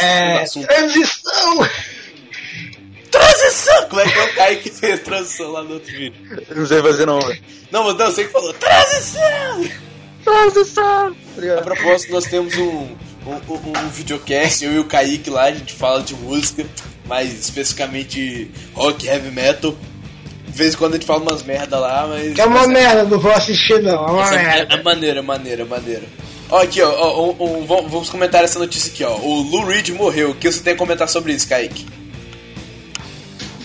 é. 0.00 0.46
Segundo 0.46 0.68
assunto. 0.68 0.68
Transição! 0.68 1.68
Transição! 3.10 3.88
Como 3.88 4.00
é 4.00 4.04
que 4.08 4.16
é 4.16 4.24
o 4.24 4.34
Caio 4.34 4.60
que 4.60 4.70
fez 4.70 5.00
transição 5.00 5.50
lá 5.50 5.64
no 5.64 5.74
outro 5.74 5.90
vídeo? 5.90 6.44
Eu 6.48 6.56
não 6.56 6.66
sei 6.66 6.80
fazer 6.80 7.06
não, 7.06 7.20
velho. 7.20 7.42
Não, 7.72 7.84
mas 7.84 7.96
não, 7.96 8.06
você 8.06 8.24
que 8.24 8.30
falou 8.30 8.52
transição! 8.52 9.70
Transição! 10.22 11.16
A 11.58 11.62
propósito, 11.62 12.12
nós 12.12 12.26
temos 12.26 12.54
um, 12.54 12.96
um, 13.26 13.34
um, 13.48 13.78
um 13.78 13.88
videocast, 13.88 14.64
eu 14.64 14.72
e 14.72 14.78
o 14.78 14.84
Kaique 14.84 15.30
lá, 15.30 15.46
a 15.46 15.52
gente 15.52 15.72
fala 15.72 16.00
de 16.00 16.14
música, 16.14 16.64
mais 17.06 17.32
especificamente 17.32 18.52
rock, 18.72 19.04
heavy 19.04 19.32
metal. 19.32 19.76
De 20.54 20.58
vez 20.58 20.74
em 20.74 20.76
quando 20.76 20.92
a 20.92 20.96
gente 20.98 21.06
fala 21.06 21.20
umas 21.20 21.42
merda 21.42 21.80
lá, 21.80 22.06
mas. 22.08 22.32
Que 22.32 22.40
é 22.40 22.46
uma 22.46 22.68
merda, 22.68 23.02
não 23.02 23.18
vou 23.18 23.32
assistir 23.32 23.82
não, 23.82 24.06
é 24.06 24.10
uma 24.12 24.22
Essa 24.22 24.34
é, 24.36 24.42
merda. 24.44 24.74
é 24.76 24.82
maneira, 24.84 25.20
maneira, 25.22 25.64
maneira. 25.64 26.02
Ó, 26.48 26.62
aqui, 26.62 26.80
ó, 26.80 26.88
ó, 26.90 27.32
um- 27.40 27.62
um- 27.62 27.66
vamos 27.66 28.08
comentar 28.08 28.44
essa 28.44 28.60
notícia 28.60 28.92
aqui, 28.92 29.02
ó. 29.02 29.16
O 29.16 29.42
Lou 29.42 29.64
Reed 29.66 29.88
morreu. 29.90 30.30
O 30.30 30.34
que 30.36 30.50
você 30.52 30.60
tem 30.60 30.74
a 30.74 30.76
comentar 30.76 31.08
sobre 31.08 31.32
isso, 31.32 31.48
Kaique? 31.48 31.84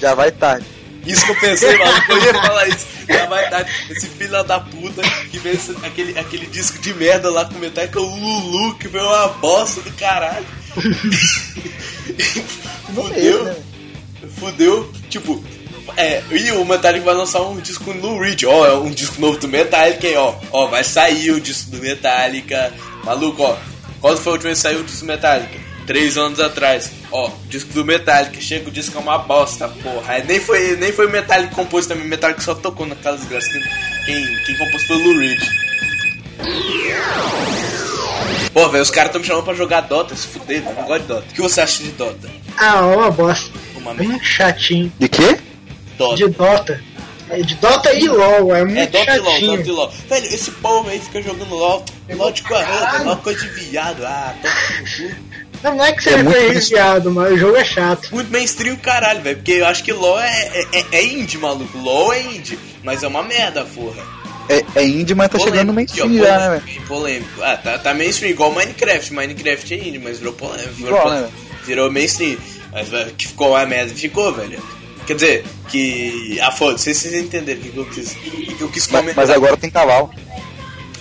Já 0.01 0.15
vai 0.15 0.31
tarde. 0.31 0.65
Isso 1.05 1.23
que 1.25 1.31
eu 1.31 1.39
pensei, 1.39 1.77
mano. 1.77 1.91
Eu 2.09 2.17
ia 2.23 2.33
falar 2.41 2.67
isso. 2.69 2.87
Já 3.07 3.25
vai 3.27 3.49
dar 3.51 3.65
esse 3.91 4.07
filho 4.07 4.43
da 4.43 4.59
puta 4.59 5.01
que 5.29 5.37
fez 5.39 5.69
esse- 5.69 5.85
aquele, 5.85 6.17
aquele 6.17 6.47
disco 6.47 6.79
de 6.79 6.91
merda 6.95 7.29
lá 7.29 7.45
com 7.45 7.53
o 7.55 7.59
Metallica, 7.59 7.99
o 8.01 8.15
Lulu, 8.15 8.75
que 8.79 8.89
foi 8.89 8.99
uma 9.01 9.27
bosta 9.27 9.79
do 9.81 9.91
caralho. 9.91 10.45
Fudeu. 12.95 13.43
né? 13.45 13.55
Fudeu. 14.39 14.91
Tipo, 15.09 15.43
é, 15.97 16.21
e 16.31 16.51
o 16.51 16.65
Metallica 16.65 17.05
vai 17.05 17.13
lançar 17.15 17.41
um 17.41 17.59
disco 17.59 17.83
com 17.85 17.91
o 17.91 17.99
Lou 18.01 18.19
Reed. 18.19 18.43
Ó, 18.45 18.65
é 18.65 18.73
um 18.73 18.89
disco 18.91 19.19
novo 19.21 19.37
do 19.39 19.47
Metallica, 19.47 20.07
hein, 20.07 20.17
ó. 20.17 20.35
Ó, 20.51 20.67
vai 20.67 20.83
sair 20.83 21.31
o 21.31 21.39
disco 21.41 21.71
do 21.71 21.77
Metallica. 21.77 22.73
Maluco, 23.03 23.43
ó. 23.43 23.55
Quando 24.01 24.17
foi 24.17 24.31
a 24.31 24.33
última 24.33 24.47
vez 24.49 24.59
que 24.59 24.63
saiu 24.63 24.79
o 24.79 24.83
disco 24.83 25.01
do 25.01 25.07
Metallica? 25.07 25.59
Três 25.85 26.17
anos 26.17 26.39
atrás. 26.39 26.91
Ó, 27.11 27.31
disco 27.49 27.73
do 27.73 27.83
Metallica. 27.83 28.39
Chega 28.39 28.69
o 28.69 28.71
disco 28.71 28.97
é 28.97 29.01
uma 29.01 29.17
bosta, 29.17 29.67
porra. 29.67 30.13
Aí 30.13 30.23
nem 30.25 30.39
foi, 30.39 30.75
nem 30.77 30.91
foi 30.91 31.07
o 31.07 31.09
Metallica 31.09 31.49
que 31.49 31.55
compôs 31.55 31.85
também. 31.87 32.05
O 32.05 32.07
Metallica 32.09 32.41
só 32.41 32.53
tocou 32.55 32.85
naquela 32.85 33.17
desgraça. 33.17 33.49
Quem, 33.49 33.61
quem, 34.05 34.43
quem 34.45 34.57
compôs 34.57 34.83
foi 34.85 34.95
o 34.97 35.03
Lou 35.03 35.17
Reed. 35.19 35.39
Pô, 38.53 38.67
velho, 38.69 38.81
os 38.83 38.89
caras 38.91 39.11
tão 39.11 39.21
me 39.21 39.27
chamando 39.27 39.43
pra 39.45 39.53
jogar 39.53 39.81
Dota, 39.81 40.15
se 40.15 40.27
fuder, 40.27 40.63
não 40.63 40.73
gosto 40.83 41.01
de 41.01 41.07
Dota. 41.07 41.25
O 41.29 41.33
que 41.33 41.41
você 41.41 41.61
acha 41.61 41.83
de 41.83 41.91
Dota? 41.91 42.29
Ah, 42.57 42.81
uma 42.85 43.11
bosta. 43.11 43.51
Uma 43.75 43.91
É 43.91 43.93
merda. 43.93 44.11
muito 44.11 44.25
chatinho. 44.25 44.91
De 44.99 45.07
quê? 45.07 45.37
Dota. 45.99 46.15
De 46.15 46.27
Dota. 46.29 46.81
É 47.31 47.41
de 47.43 47.55
Dota 47.55 47.93
e 47.93 48.07
LOL, 48.07 48.55
é 48.55 48.65
muito 48.65 48.79
É, 48.79 48.87
Dota 48.87 49.15
e 49.15 49.19
LOL, 49.19 49.31
chatinho. 49.33 49.57
Dota 49.57 49.69
e 49.69 49.71
LOL. 49.71 49.93
Velho, 50.09 50.25
esse 50.33 50.49
povo 50.51 50.89
aí 50.89 50.99
fica 50.99 51.21
jogando 51.21 51.53
LOL. 51.53 51.85
LOL 52.09 52.31
de 52.31 52.41
40, 52.41 53.03
LOL 53.03 53.17
coisa 53.17 53.39
de 53.39 53.47
viado. 53.49 54.03
Ah, 54.03 54.33
cu. 54.41 55.29
Não, 55.61 55.75
não 55.75 55.85
é 55.85 55.91
que 55.91 55.99
É 55.99 56.01
seja 56.03 56.23
muito 56.23 56.35
prejudiciado, 56.37 57.11
mas 57.11 57.33
o 57.33 57.37
jogo 57.37 57.57
é 57.57 57.65
chato. 57.65 58.09
Muito 58.11 58.31
mainstream 58.31 58.75
caralho, 58.77 59.21
velho. 59.21 59.35
Porque 59.37 59.51
eu 59.51 59.65
acho 59.67 59.83
que 59.83 59.91
LOL 59.93 60.19
é, 60.19 60.47
é, 60.53 60.65
é- 60.79 60.85
é 60.93 61.03
indie, 61.03 61.37
maluco. 61.37 61.77
LOL 61.77 62.13
é 62.13 62.21
indie. 62.21 62.57
Mas 62.81 63.03
é 63.03 63.07
uma 63.07 63.21
merda, 63.21 63.63
porra. 63.65 64.01
É, 64.47 64.63
é 64.79 64.83
indie, 64.83 65.13
mas 65.13 65.29
tá 65.29 65.37
chegando 65.37 65.67
no 65.67 65.73
Polêmico, 65.73 65.97
mainstream 65.97 66.21
ó, 66.23 66.25
já, 66.25 66.39
né, 66.39 66.49
velho? 66.49 66.61
polêmico, 66.61 66.87
Polêmico. 66.87 67.43
Ah, 67.43 67.57
tá, 67.57 67.77
tá 67.77 67.93
mainstream, 67.93 68.31
igual 68.31 68.51
Minecraft. 68.53 69.13
Minecraft 69.13 69.73
é 69.73 69.77
indie, 69.77 69.99
mas 69.99 70.17
virou 70.17 70.33
polêmico. 70.33 70.73
Virou, 70.73 70.89
Igual, 70.97 71.03
polêmico. 71.03 71.31
né? 71.31 71.45
virou 71.65 71.91
mainstream. 71.91 72.37
Mas 72.71 72.89
velho, 72.89 73.11
que 73.15 73.27
ficou 73.27 73.49
uma 73.49 73.65
merda, 73.67 73.93
ficou, 73.93 74.33
velho. 74.33 74.59
Quer 75.09 75.15
dizer, 75.15 75.45
que. 75.69 76.39
Ah, 76.39 76.51
foda-se, 76.51 76.93
vocês 76.93 77.15
entenderam 77.15 77.59
o 77.59 77.63
que 77.63 77.75
eu 77.75 77.85
quis, 77.87 78.13
que 78.13 78.61
eu 78.61 78.69
quis 78.69 78.87
Mas, 78.87 79.01
comentar. 79.01 79.15
mas 79.15 79.29
agora 79.31 79.57
tem 79.57 79.67
cavalo. 79.67 80.13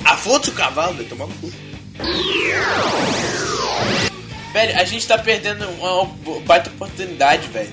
Ah, 0.02 0.16
foda-se 0.16 0.48
o 0.48 0.54
cavalo, 0.54 0.94
velho, 0.94 1.08
tomar 1.10 1.26
no 1.26 1.34
cu. 1.34 1.52
Velho, 4.54 4.80
a 4.80 4.84
gente 4.84 5.06
tá 5.06 5.18
perdendo 5.18 5.68
uma 5.68 6.06
baita 6.46 6.70
oportunidade, 6.70 7.48
velho, 7.48 7.70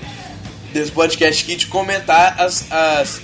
desse 0.74 0.92
podcast 0.92 1.42
aqui 1.42 1.56
de 1.56 1.68
comentar 1.68 2.38
as, 2.38 2.70
as, 2.70 3.22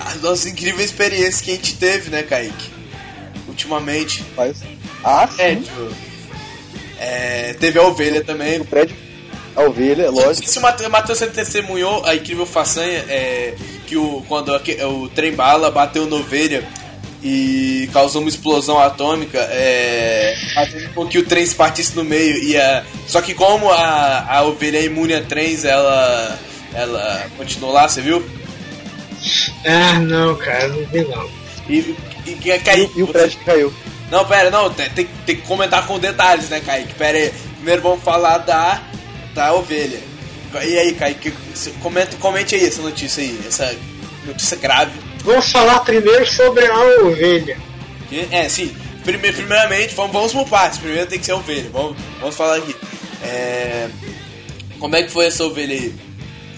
as 0.00 0.22
nossas 0.22 0.46
incríveis 0.46 0.88
experiências 0.88 1.42
que 1.42 1.50
a 1.50 1.54
gente 1.56 1.76
teve, 1.76 2.08
né, 2.08 2.22
Kaique? 2.22 2.70
Ultimamente. 3.48 4.24
Mas... 4.34 4.62
Ah, 5.04 5.28
sim. 5.28 5.42
É, 5.42 5.54
tipo. 5.56 5.94
É, 6.98 7.52
teve 7.60 7.78
a 7.78 7.82
ovelha 7.82 8.24
também. 8.24 8.58
O 8.58 8.64
prédio, 8.64 8.96
a 9.56 9.62
ovelha, 9.62 10.04
é 10.04 10.10
lógico. 10.10 10.48
Se 10.48 10.58
o 10.58 10.62
o 10.62 10.90
Matheus 10.90 11.18
testemunhou 11.18 12.04
a 12.04 12.14
incrível 12.14 12.46
façanha 12.46 13.04
é, 13.08 13.54
que 13.86 13.96
o, 13.96 14.24
quando 14.28 14.50
o 14.54 15.08
trem 15.08 15.32
bala 15.32 15.70
bateu 15.70 16.06
na 16.06 16.16
ovelha 16.16 16.64
e 17.22 17.88
causou 17.92 18.22
uma 18.22 18.30
explosão 18.30 18.78
atômica, 18.78 19.38
é, 19.50 20.34
fazendo 20.54 20.94
com 20.94 21.06
que 21.06 21.18
o 21.18 21.24
trem 21.26 21.44
se 21.44 21.54
partisse 21.54 21.94
no 21.96 22.04
meio. 22.04 22.42
E 22.42 22.56
a, 22.56 22.84
só 23.06 23.20
que 23.20 23.34
como 23.34 23.70
a, 23.70 24.26
a 24.36 24.42
ovelha 24.44 24.78
é 24.78 24.84
imune 24.84 25.14
a 25.14 25.22
trens, 25.22 25.64
ela, 25.64 26.38
ela 26.72 27.26
continuou 27.36 27.72
lá, 27.72 27.88
você 27.88 28.00
viu? 28.00 28.24
Ah, 29.66 29.98
não, 29.98 30.34
cara, 30.36 30.68
não 30.68 30.84
vi 30.86 31.02
não. 31.04 31.28
E, 31.68 31.94
e, 32.26 32.38
e, 32.44 32.58
Kaique, 32.58 32.98
E 32.98 33.02
o 33.02 33.06
você- 33.06 33.12
prédio 33.12 33.38
que 33.38 33.44
caiu. 33.44 33.74
Não, 34.10 34.24
pera, 34.24 34.50
não, 34.50 34.70
tem, 34.70 34.88
tem, 34.90 35.08
tem 35.26 35.36
que 35.36 35.42
comentar 35.42 35.86
com 35.86 35.98
detalhes, 35.98 36.48
né, 36.48 36.60
Kaique? 36.60 36.94
Pera 36.94 37.16
aí. 37.18 37.32
Primeiro 37.56 37.82
vamos 37.82 38.02
falar 38.02 38.38
da, 38.38 38.80
da 39.34 39.52
ovelha. 39.54 40.00
E 40.52 40.78
aí, 40.78 40.94
Kaique, 40.94 41.32
comenta, 41.80 42.16
comente 42.16 42.54
aí 42.54 42.64
essa 42.64 42.82
notícia 42.82 43.22
aí, 43.22 43.38
essa 43.46 43.74
notícia 44.26 44.56
grave. 44.56 44.92
Vamos 45.24 45.50
falar 45.50 45.80
primeiro 45.80 46.26
sobre 46.26 46.66
a 46.66 46.78
ovelha. 47.04 47.56
É, 48.30 48.48
sim. 48.48 48.74
Prime- 49.04 49.32
primeiramente, 49.32 49.94
vamos, 49.94 50.12
vamos 50.12 50.32
por 50.32 50.48
partes. 50.48 50.78
Primeiro 50.78 51.06
tem 51.06 51.18
que 51.18 51.24
ser 51.24 51.32
a 51.32 51.36
ovelha. 51.36 51.70
Vamos, 51.72 51.96
vamos 52.18 52.34
falar 52.34 52.56
aqui. 52.56 52.74
É, 53.22 53.88
como 54.78 54.96
é 54.96 55.02
que 55.02 55.10
foi 55.10 55.26
essa 55.26 55.44
ovelha 55.44 55.74
aí? 55.74 55.94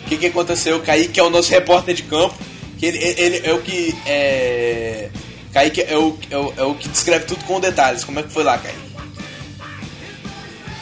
O 0.05 0.09
que, 0.09 0.17
que 0.17 0.26
aconteceu? 0.26 0.81
Kaique 0.81 1.21
é 1.21 1.23
o 1.23 1.31
nosso 1.31 1.50
repórter 1.50 1.95
de 1.95 2.02
campo. 2.05 2.35
Que 2.79 2.87
ele, 2.87 2.99
ele 2.99 3.41
é 3.45 3.52
o 3.52 3.61
que. 3.61 3.95
É... 4.07 5.09
Kaique 5.52 5.83
é 5.83 5.97
o, 5.97 6.19
é, 6.31 6.37
o, 6.37 6.55
é 6.57 6.62
o 6.62 6.75
que 6.75 6.88
descreve 6.88 7.26
tudo 7.26 7.45
com 7.45 7.61
detalhes. 7.61 8.05
Como 8.05 8.19
é 8.19 8.23
que 8.23 8.33
foi 8.33 8.43
lá, 8.43 8.59
Kaique? 8.59 8.79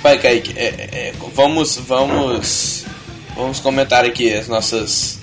Vai, 0.02 0.18
Kaique. 0.18 0.54
é, 0.56 0.64
é, 0.66 1.12
vamos, 1.34 1.76
vamos. 1.76 2.84
Vamos 3.34 3.60
comentar 3.60 4.04
aqui 4.04 4.32
as 4.32 4.48
nossas. 4.48 5.18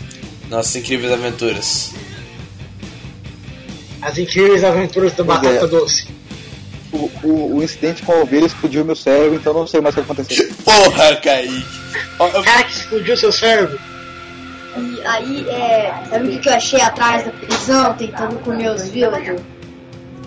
Nossas 0.49 0.75
incríveis 0.77 1.11
aventuras. 1.11 1.91
As 4.01 4.17
incríveis 4.17 4.63
aventuras 4.63 5.13
da 5.13 5.23
Pois 5.25 5.41
batata 5.41 5.65
é. 5.65 5.67
doce. 5.67 6.07
O, 6.93 7.11
o, 7.23 7.57
o 7.57 7.63
incidente 7.63 8.01
com 8.03 8.13
a 8.13 8.21
ovelha 8.21 8.45
explodiu 8.45 8.85
meu 8.85 8.95
cérebro, 8.95 9.35
então 9.35 9.53
não 9.53 9.67
sei 9.67 9.81
mais 9.81 9.93
o 9.93 9.97
que 10.01 10.09
aconteceu. 10.11 10.49
Porra, 10.63 11.15
Kaique! 11.17 11.65
Cara 12.17 12.63
que 12.63 12.71
explodiu 12.71 13.17
seu 13.17 13.31
cérebro. 13.31 13.77
E 14.77 15.01
aí, 15.05 15.49
é, 15.49 15.91
sabe 16.09 16.27
o 16.27 16.31
que, 16.31 16.39
que 16.39 16.49
eu 16.49 16.53
achei 16.53 16.79
atrás 16.79 17.25
da 17.25 17.31
prisão, 17.31 17.93
tentando 17.95 18.39
comer 18.39 18.69
os 18.71 18.87
villagers? 18.89 19.41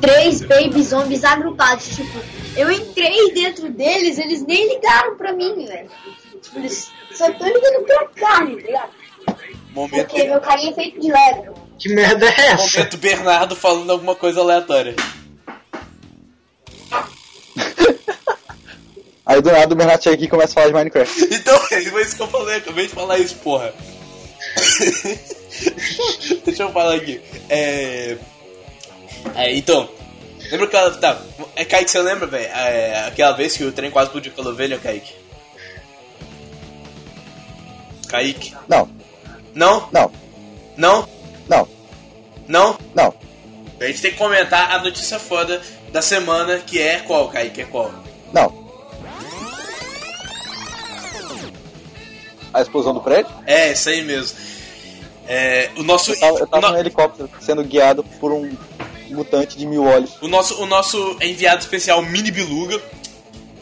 Três 0.01 0.41
baby 0.43 0.83
zombies 0.83 1.25
agrupados, 1.25 1.89
tipo, 1.97 2.19
eu 2.57 2.71
entrei 2.71 3.33
dentro 3.33 3.69
deles, 3.71 4.19
eles 4.19 4.43
nem 4.47 4.69
ligaram 4.75 5.17
pra 5.17 5.33
mim, 5.33 5.67
velho. 5.67 5.91
Tipo, 6.43 6.59
eles 6.59 6.91
só 7.13 7.29
estão 7.29 7.47
ligando 7.47 7.85
pra 7.85 8.07
carne, 8.09 8.57
tá 8.57 8.67
ligado? 8.67 8.91
Momento, 9.73 10.09
Porque 10.09 10.25
meu 10.25 10.41
carinha 10.41 10.71
é 10.71 10.75
feito 10.75 11.01
de 11.01 11.13
Lego. 11.13 11.55
Que 11.79 11.89
merda 11.91 12.27
é 12.27 12.47
essa? 12.49 12.79
momento 12.79 12.97
Bernardo 12.99 13.55
falando 13.55 13.91
alguma 13.91 14.15
coisa 14.15 14.41
aleatória. 14.41 14.97
Aí 19.25 19.41
do 19.41 19.53
nada 19.53 19.73
o 19.73 19.77
Bernardo 19.77 20.03
chega 20.03 20.17
aqui 20.17 20.25
e 20.25 20.29
começa 20.29 20.53
a 20.53 20.55
falar 20.55 20.67
de 20.69 20.73
Minecraft. 20.73 21.29
Então, 21.33 21.59
foi 21.59 22.03
isso 22.03 22.17
que 22.17 22.23
eu 22.23 22.29
falei, 22.29 22.57
acabei 22.57 22.87
de 22.89 22.93
falar 22.93 23.19
isso, 23.19 23.37
porra. 23.37 23.73
Deixa 26.45 26.63
eu 26.65 26.73
falar 26.73 26.95
aqui. 26.97 27.21
É. 27.49 28.17
É, 29.35 29.55
então. 29.57 29.89
Lembra 30.51 30.67
aquela. 30.67 30.91
Tá, 30.97 31.21
é 31.55 31.65
Kaique, 31.65 31.91
você 31.91 32.01
lembra, 32.01 32.27
velho? 32.27 32.47
É, 32.47 33.07
aquela 33.07 33.33
vez 33.33 33.57
que 33.57 33.65
o 33.65 33.73
trem 33.73 33.91
quase 33.91 34.09
explodiu 34.09 34.33
pela 34.33 34.51
ovelha, 34.51 34.79
Kaique? 34.79 35.15
Kaique? 38.09 38.55
Não, 38.69 38.89
Não? 39.55 39.89
não, 39.93 40.11
Não? 40.77 41.09
não, 41.49 41.69
Não? 42.49 42.79
não. 42.95 43.15
A 43.81 43.85
gente 43.87 44.03
tem 44.03 44.11
que 44.13 44.19
comentar 44.19 44.73
a 44.73 44.79
notícia 44.83 45.19
foda 45.19 45.61
da 45.93 46.03
semana, 46.03 46.59
que 46.59 46.81
é 46.81 46.99
qual, 47.01 47.29
Kaique? 47.29 47.63
É 47.63 47.65
qual? 47.65 47.93
Não. 48.33 48.61
A 52.53 52.61
explosão 52.61 52.93
do 52.93 53.01
prédio? 53.01 53.31
É, 53.47 53.73
isso 53.73 53.89
aí 53.89 54.03
mesmo. 54.03 54.37
É, 55.29 55.71
o 55.77 55.83
nosso. 55.85 56.11
Eu 56.13 56.19
tava, 56.19 56.39
eu 56.41 56.47
tava 56.49 56.67
no- 56.69 56.73
no 56.75 56.79
helicóptero 56.81 57.31
sendo 57.41 57.63
guiado 57.63 58.03
por 58.19 58.33
um 58.33 58.51
mutante 59.15 59.57
de 59.57 59.67
mil 59.67 59.85
olhos. 59.85 60.11
O 60.21 60.29
nosso, 60.29 60.61
o 60.63 60.67
nosso 60.67 61.17
enviado 61.21 61.61
especial 61.61 62.03
Mini 62.03 62.31
Biluga, 62.31 62.81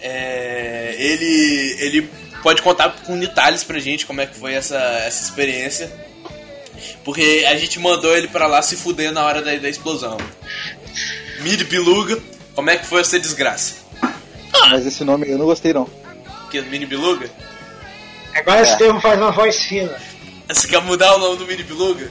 é, 0.00 0.94
ele, 0.98 1.76
ele 1.80 2.10
pode 2.42 2.62
contar 2.62 2.90
com 3.04 3.18
detalhes 3.18 3.64
pra 3.64 3.78
gente 3.78 4.06
como 4.06 4.20
é 4.20 4.26
que 4.26 4.36
foi 4.36 4.54
essa, 4.54 4.76
essa 4.76 5.22
experiência. 5.24 5.90
Porque 7.04 7.44
a 7.48 7.56
gente 7.56 7.78
mandou 7.78 8.16
ele 8.16 8.28
pra 8.28 8.46
lá 8.46 8.62
se 8.62 8.76
fuder 8.76 9.12
na 9.12 9.24
hora 9.24 9.42
da, 9.42 9.54
da 9.56 9.68
explosão. 9.68 10.16
Mini 11.40 11.64
Biluga, 11.64 12.18
como 12.54 12.70
é 12.70 12.76
que 12.76 12.86
foi 12.86 13.00
essa 13.00 13.18
desgraça? 13.18 13.76
Mas 14.70 14.86
esse 14.86 15.04
nome 15.04 15.28
eu 15.28 15.38
não 15.38 15.46
gostei 15.46 15.72
não. 15.72 15.88
Que 16.50 16.60
Mini 16.62 16.86
Biluga? 16.86 17.30
Agora 18.34 18.60
esse 18.62 18.72
É. 18.72 18.76
termo 18.76 19.00
faz 19.00 19.18
uma 19.18 19.30
voz 19.32 19.56
fina. 19.62 19.96
Você 20.48 20.68
quer 20.68 20.80
mudar 20.82 21.14
o 21.16 21.18
nome 21.18 21.36
do 21.38 21.46
Mini 21.46 21.62
Biluga? 21.62 22.10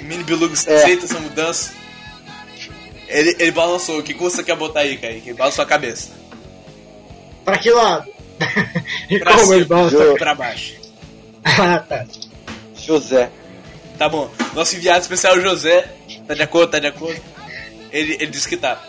Mini 0.00 0.22
Biluga 0.24 0.54
É. 0.66 0.76
aceita 0.76 1.04
essa 1.04 1.18
mudança? 1.18 1.72
Ele, 3.08 3.36
ele 3.38 3.50
balançou. 3.52 3.98
O 3.98 4.02
que 4.02 4.14
que 4.14 4.20
você 4.22 4.42
quer 4.42 4.56
botar 4.56 4.80
aí, 4.80 4.96
Kaique? 4.96 5.28
Ele 5.30 5.38
balançou 5.38 5.62
a 5.62 5.66
cabeça. 5.66 6.10
Pra 7.44 7.58
que 7.58 7.70
lado? 7.70 8.06
e 9.10 9.18
Pra 9.18 9.32
como 9.32 9.44
cima. 9.44 9.56
ele 9.56 9.64
balança? 9.64 9.96
Eu- 9.96 10.14
Pra 10.16 10.34
baixo. 10.34 10.74
Ah, 11.44 11.78
tá. 11.78 12.04
José. 12.76 13.30
Tá 13.98 14.08
bom. 14.08 14.30
Nosso 14.54 14.76
enviado 14.76 15.00
especial 15.00 15.40
José. 15.40 15.86
Tá 16.26 16.34
de 16.34 16.42
acordo, 16.42 16.70
tá 16.70 16.78
de 16.78 16.86
acordo? 16.88 17.20
Ele, 17.92 18.14
ele 18.14 18.26
disse 18.26 18.48
que 18.48 18.56
tá. 18.56 18.82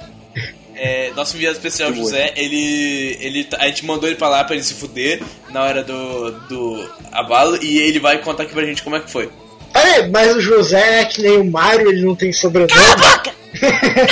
É, 0.76 1.12
nosso 1.16 1.36
enviado 1.36 1.56
especial 1.56 1.92
Que 1.92 1.98
José, 2.00 2.34
ele, 2.36 3.18
ele. 3.22 3.44
tá- 3.46 3.58
A 3.60 3.68
gente 3.68 3.86
mandou 3.86 4.08
ele 4.10 4.18
pra 4.18 4.28
lá 4.30 4.44
pra 4.44 4.56
ele 4.56 4.64
se 4.64 4.74
fuder 4.76 5.22
na 5.50 5.64
hora 5.64 5.84
do, 5.84 6.32
do 6.48 6.90
abalo 7.12 7.58
e 7.64 7.80
ele 7.80 8.00
vai 8.00 8.18
contar 8.22 8.44
aqui 8.44 8.54
pra 8.54 8.66
gente 8.66 8.84
como 8.84 8.96
é 8.96 9.00
que 9.00 9.10
foi. 9.10 9.30
Peraí, 9.74 10.10
mas 10.12 10.36
o 10.36 10.42
José 10.42 11.02
é 11.02 11.06
que 11.06 11.22
nem 11.22 11.38
o 11.38 11.46
Mario, 11.50 11.90
ele 11.90 12.02
não 12.06 12.16
tem 12.16 12.32
sobrenome. 12.34 12.72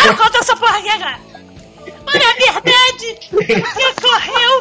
Não 0.05 0.15
conta 0.15 0.37
essa 0.39 0.55
porra 0.55 0.77
aqui 0.77 0.89
agora. 0.89 1.19
Mas 2.05 2.15
na 2.15 2.33
verdade, 2.33 3.19
o 3.31 3.37
que 3.37 3.85
ocorreu, 3.87 4.59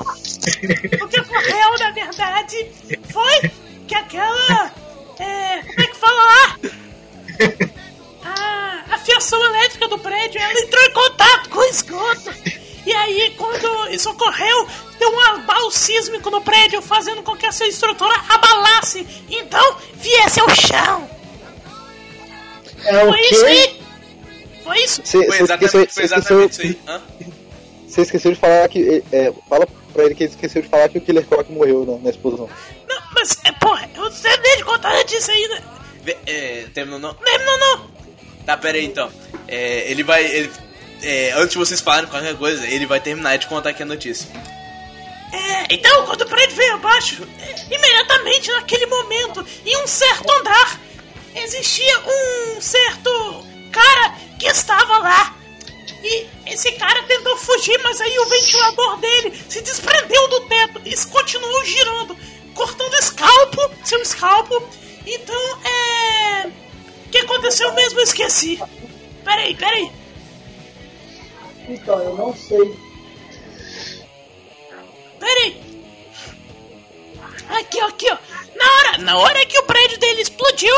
o 1.05 1.09
que 1.09 1.21
ocorreu 1.21 1.79
na 1.79 1.91
verdade 1.91 2.73
foi 3.11 3.50
que 3.87 3.95
aquela, 3.95 4.73
é, 5.19 5.62
como 5.62 5.81
é 5.81 5.87
que 5.87 5.97
fala 5.97 6.25
lá? 6.25 6.59
A, 8.25 8.95
a 8.95 8.99
fiação 8.99 9.45
elétrica 9.45 9.88
do 9.88 9.99
prédio, 9.99 10.41
ela 10.41 10.59
entrou 10.61 10.83
em 10.83 10.93
contato 10.93 11.50
com 11.50 11.59
o 11.59 11.64
esgoto. 11.64 12.33
E 12.87 12.95
aí, 12.95 13.35
quando 13.37 13.91
isso 13.91 14.11
ocorreu, 14.11 14.69
deu 14.99 15.11
um 15.11 15.21
abalo 15.21 15.71
sísmico 15.71 16.31
no 16.31 16.41
prédio, 16.41 16.83
fazendo 16.83 17.23
com 17.23 17.37
que 17.37 17.47
essa 17.47 17.67
estrutura 17.67 18.14
abalasse. 18.29 19.07
Então, 19.31 19.76
viesse 19.95 20.41
ao 20.41 20.49
chão. 20.50 21.09
É 22.85 23.05
o 23.05 23.09
Foi 23.09 23.21
isso 23.21 23.47
aí. 23.47 23.74
Foi 25.23 25.37
exatamente, 25.40 25.64
esqueceu, 25.64 25.80
foi 25.80 25.88
você 25.88 26.02
exatamente 26.02 26.50
isso 26.52 26.62
esqueceu, 26.62 26.80
aí. 26.87 26.97
Hã? 26.97 27.02
você 27.88 28.00
esqueceu 28.02 28.33
de 28.33 28.38
falar 28.40 28.68
que. 28.68 29.04
É, 29.12 29.33
fala 29.49 29.66
pra 29.92 30.04
ele 30.04 30.14
que 30.14 30.25
ele 30.25 30.30
esqueceu 30.30 30.62
de 30.62 30.68
falar 30.68 30.88
que 30.88 30.99
o 30.99 31.00
Killer 31.00 31.25
Croc 31.26 31.49
morreu 31.50 31.85
na, 31.87 31.99
na 31.99 32.11
explosão. 32.11 32.49
Não, 32.88 32.97
mas, 33.14 33.38
é, 33.44 33.52
porra, 33.52 33.88
eu 33.94 34.11
terminei 34.11 34.56
de 34.56 34.64
contar 34.64 34.90
a 34.90 34.97
notícia 34.99 35.33
ainda. 35.33 35.62
Vê- 36.02 36.16
É, 36.26 36.66
terminou 36.75 36.99
não? 36.99 37.16
Não, 37.21 37.38
não, 37.44 37.59
não. 37.59 37.90
Tá, 38.44 38.56
pera 38.56 38.76
aí 38.78 38.85
então. 38.85 39.11
É, 39.49 39.90
ele 39.90 40.02
vai. 40.02 40.25
ele- 40.25 40.50
é, 41.02 41.33
antes 41.33 41.50
de 41.50 41.59
vocês 41.59 41.80
falarem 41.80 42.09
qualquer 42.09 42.35
coisa, 42.37 42.66
ele 42.66 42.87
vai 42.87 42.99
terminar 43.00 43.37
de 43.37 43.47
contar 43.47 43.71
aqui 43.71 43.83
a 43.83 43.87
notícia. 43.87 44.26
É, 45.33 45.75
então, 45.75 46.06
quando 46.06 46.23
o 46.23 46.26
prédio 46.26 46.56
veio 46.56 46.75
abaixo, 46.75 47.26
é, 47.40 47.75
imediatamente 47.75 48.50
naquele 48.52 48.87
momento, 48.87 49.44
em 49.66 49.76
um 49.83 49.87
certo 49.87 50.30
andar, 50.30 50.80
existia 51.35 51.99
um 52.56 52.61
certo 52.61 53.44
cara 53.73 54.14
que 54.38 54.47
estava 54.47 54.99
lá. 54.99 55.37
E 56.03 56.26
esse 56.47 56.73
cara 56.73 57.03
tentou 57.05 57.37
fugir, 57.37 57.81
mas 57.83 58.00
aí 58.00 58.19
o 58.19 58.26
ventilador 58.26 58.99
dele 58.99 59.43
se 59.49 59.62
desprendeu 59.62 60.29
do 60.29 60.41
teto 60.43 60.83
e 60.85 60.95
continuou 61.07 61.64
girando, 61.64 62.17
cortando 62.55 62.95
escalpo, 62.95 63.71
seu 63.85 64.00
escalpo. 64.03 64.62
Então, 65.07 65.59
é. 65.64 66.47
O 67.07 67.11
que 67.11 67.19
aconteceu 67.19 67.73
mesmo? 67.75 68.00
Eu 68.00 68.05
esqueci. 68.05 68.61
Peraí, 69.25 69.55
peraí. 69.55 69.91
Então, 71.69 71.99
eu 72.00 72.14
não 72.17 72.35
sei. 72.37 72.79
Peraí. 75.19 75.64
Aqui, 77.49 77.79
ó, 77.81 77.87
aqui, 77.87 78.11
ó. 78.11 78.19
Na 78.55 78.64
hora, 78.64 78.99
na 78.99 79.19
hora 79.19 79.47
que 79.47 79.59
o 79.59 79.62
prédio 79.62 79.99
dele 79.99 80.23
explodiu, 80.23 80.75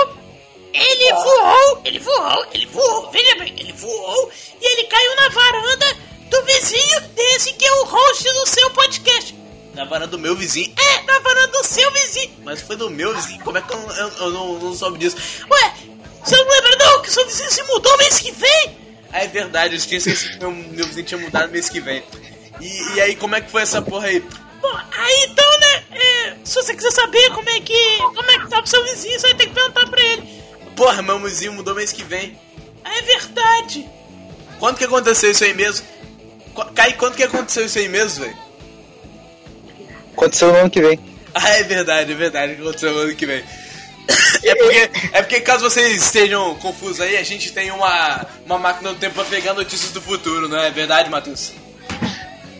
ele 0.76 1.12
voou, 1.12 1.80
ele 1.85 1.99
voou, 1.99 2.47
ele 2.52 2.66
voou, 2.66 3.11
veja 3.11 3.35
bem, 3.37 3.54
ele 3.59 3.73
voou 3.73 4.30
e 4.61 4.64
ele 4.73 4.85
caiu 4.88 5.16
na 5.16 5.28
varanda 5.28 5.97
do 6.30 6.42
vizinho 6.45 7.00
desse 7.14 7.52
que 7.54 7.64
é 7.64 7.73
o 7.73 7.85
host 7.85 8.25
do 8.25 8.47
seu 8.47 8.71
podcast. 8.71 9.35
Na 9.75 9.85
varanda 9.85 10.09
do 10.09 10.18
meu 10.18 10.35
vizinho. 10.35 10.73
É, 10.78 11.02
na 11.02 11.18
varanda 11.21 11.49
do 11.49 11.64
seu 11.64 11.90
vizinho. 11.92 12.30
Mas 12.45 12.62
foi 12.62 12.76
do 12.76 12.88
meu 12.90 13.14
vizinho. 13.14 13.42
Como 13.45 13.59
é 13.59 13.62
que 13.62 13.73
eu, 13.75 13.78
eu- 13.78 14.12
eu 14.21 14.30
não, 14.30 14.59
não 14.59 14.75
soube 14.75 14.99
disso? 14.99 15.16
Ué, 15.50 15.73
você 16.25 16.35
não 16.37 16.49
lembra 16.49 16.76
não 16.76 17.02
que 17.02 17.11
seu 17.11 17.26
vizinho 17.26 17.50
se 17.50 17.62
mudou 17.64 17.97
mês 17.99 18.18
que 18.18 18.33
vem? 18.33 18.78
Ah, 19.12 19.23
é 19.23 19.26
verdade, 19.28 19.76
eu 19.76 19.80
tinha 19.83 19.99
esquecido 19.99 20.33
que 20.33 20.38
meu, 20.38 20.50
meu 20.50 20.87
vizinho 20.87 21.06
tinha 21.06 21.21
mudado 21.21 21.50
mês 21.52 21.68
que 21.68 21.80
vem. 21.80 22.02
E, 22.61 22.95
e 22.95 23.00
aí, 23.02 23.16
como 23.16 23.35
é 23.37 23.40
que 23.40 23.50
foi 23.50 23.62
essa 23.62 23.80
porra 23.83 24.06
aí? 24.09 24.21
Bom, 24.61 24.76
aí 24.99 25.26
então, 25.30 25.59
né, 25.61 25.85
é, 25.92 26.37
se 26.42 26.54
você 26.54 26.75
quiser 26.75 26.90
saber 26.90 27.30
como 27.35 27.49
é 27.50 27.61
que 27.61 27.99
como 27.99 28.30
é 28.30 28.38
que 28.40 28.49
tá 28.49 28.61
o 28.61 28.66
seu 28.66 28.83
vizinho, 28.85 29.21
você 29.21 29.26
vai 29.28 29.37
ter 29.37 29.47
que 29.47 29.54
perguntar 29.54 29.87
pra 29.88 30.02
ele. 30.02 30.35
Porra, 30.76 31.02
meu 31.02 31.18
vizinho 31.18 31.54
mudou 31.54 31.75
mês 31.75 31.90
que 31.92 32.04
vem. 32.04 32.38
Ah, 32.85 32.99
É 32.99 33.02
verdade. 33.02 33.88
Quando 34.61 34.76
que 34.78 34.85
aconteceu 34.85 35.30
isso 35.30 35.42
aí 35.45 35.52
mesmo? 35.54 35.85
Qu- 36.54 36.64
Kai, 36.75 36.92
quando 36.95 37.16
que 37.16 37.23
aconteceu 37.25 37.66
isso 37.66 37.78
aí 37.78 37.88
mesmo, 37.88 38.25
velho? 38.25 38.37
Aconteceu 40.12 40.52
no 40.52 40.59
ano 40.59 40.71
que 40.71 40.80
vem. 40.80 40.99
Ah, 41.38 41.50
é 41.50 41.62
verdade, 41.64 42.12
é 42.12 42.14
verdade, 42.14 42.54
que 42.54 42.62
aconteceu 42.62 42.95
no 42.95 43.00
ano 43.00 43.14
que 43.14 43.26
vem. 43.26 43.45
É 44.42 44.54
porque, 44.54 44.90
é 45.12 45.21
porque 45.23 45.40
caso 45.42 45.68
vocês 45.68 45.92
estejam 46.02 46.54
confusos 46.54 46.99
aí, 47.02 47.14
a 47.18 47.23
gente 47.23 47.52
tem 47.52 47.71
uma, 47.71 48.26
uma 48.47 48.59
máquina 48.59 48.95
do 48.95 48.99
tempo 48.99 49.16
pra 49.16 49.25
pegar 49.25 49.52
notícias 49.52 49.92
do 49.92 50.00
futuro, 50.00 50.49
não 50.49 50.59
é 50.59 50.71
verdade, 50.71 51.11
Matheus? 51.11 51.52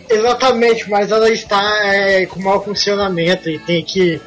Exatamente, 0.07 0.87
mas 0.91 1.11
ela 1.11 1.27
está 1.31 1.59
é, 1.87 2.27
com 2.27 2.39
mau 2.39 2.63
funcionamento 2.63 3.49
e 3.49 3.57
tem 3.57 3.83
que. 3.83 4.21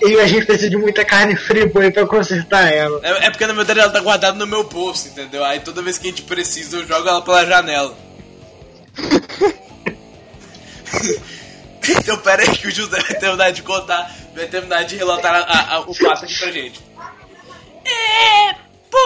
E 0.00 0.20
a 0.20 0.26
gente 0.26 0.46
precisa 0.46 0.70
de 0.70 0.76
muita 0.76 1.04
carne 1.04 1.34
friboi 1.36 1.90
pra 1.90 2.06
consertar 2.06 2.72
ela. 2.72 3.00
É, 3.02 3.26
é 3.26 3.30
porque 3.30 3.46
na 3.46 3.52
verdade 3.52 3.80
ela 3.80 3.90
tá 3.90 4.00
guardada 4.00 4.38
no 4.38 4.46
meu 4.46 4.64
bolso, 4.64 5.08
entendeu? 5.08 5.44
Aí 5.44 5.60
toda 5.60 5.82
vez 5.82 5.98
que 5.98 6.06
a 6.06 6.10
gente 6.10 6.22
precisa 6.22 6.76
eu 6.76 6.86
jogo 6.86 7.08
ela 7.08 7.20
pela 7.22 7.44
janela. 7.44 7.96
então 11.88 12.16
pera 12.18 12.42
aí 12.42 12.56
que 12.56 12.68
o 12.68 12.70
José 12.70 13.00
vai 13.00 13.14
terminar 13.18 13.50
de 13.52 13.62
contar, 13.62 14.14
vai 14.34 14.46
terminar 14.46 14.84
de 14.84 14.96
relatar 14.96 15.34
a- 15.34 15.74
a- 15.76 15.80
o 15.80 15.94
fato 15.94 16.24
aqui 16.24 16.38
pra 16.38 16.50
gente. 16.52 16.80
É, 17.84 18.54
pô, 18.90 18.98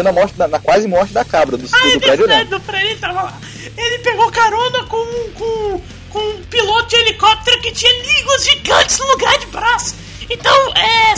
explodiu 0.00 0.04
na, 0.04 0.12
morte, 0.12 0.38
na, 0.38 0.48
na 0.48 0.58
quase 0.58 0.88
morte 0.88 1.12
da 1.12 1.24
cabra 1.24 1.56
do, 1.56 1.68
Ah, 1.72 1.78
é 1.88 1.92
do 1.94 2.00
prédio, 2.00 2.26
verdade, 2.26 2.50
não. 2.50 2.58
do 2.58 2.64
prédio 2.64 2.88
ele 2.90 2.98
tava 3.00 3.22
lá. 3.22 3.38
Ele 3.76 3.98
pegou 4.00 4.30
carona 4.30 4.84
com, 4.84 5.30
com, 5.34 5.82
com 6.10 6.18
um 6.18 6.42
piloto 6.44 6.88
de 6.88 6.96
helicóptero 6.96 7.60
que 7.60 7.72
tinha 7.72 7.92
línguas 8.02 8.44
gigantes 8.44 8.98
no 8.98 9.06
lugar 9.06 9.38
de 9.38 9.46
braço. 9.46 9.94
Então, 10.28 10.72
é, 10.76 11.12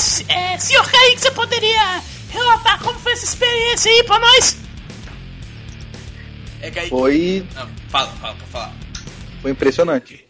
é 0.55 0.59
senhor 0.59 0.89
Kaique, 0.91 1.21
você 1.21 1.31
poderia 1.31 2.03
relatar 2.31 2.81
como 2.83 2.99
foi 2.99 3.13
essa 3.13 3.25
experiência 3.25 3.91
aí 3.93 4.03
pra 4.05 4.19
nós? 4.19 4.57
É 6.61 6.71
que 6.71 6.79
aí. 6.79 6.89
Foi, 6.89 7.47
Não, 7.55 7.69
fala, 7.91 8.09
fala, 8.21 8.35
pra 8.37 8.47
falar. 8.47 8.73
foi 9.43 9.51
impressionante. 9.51 10.25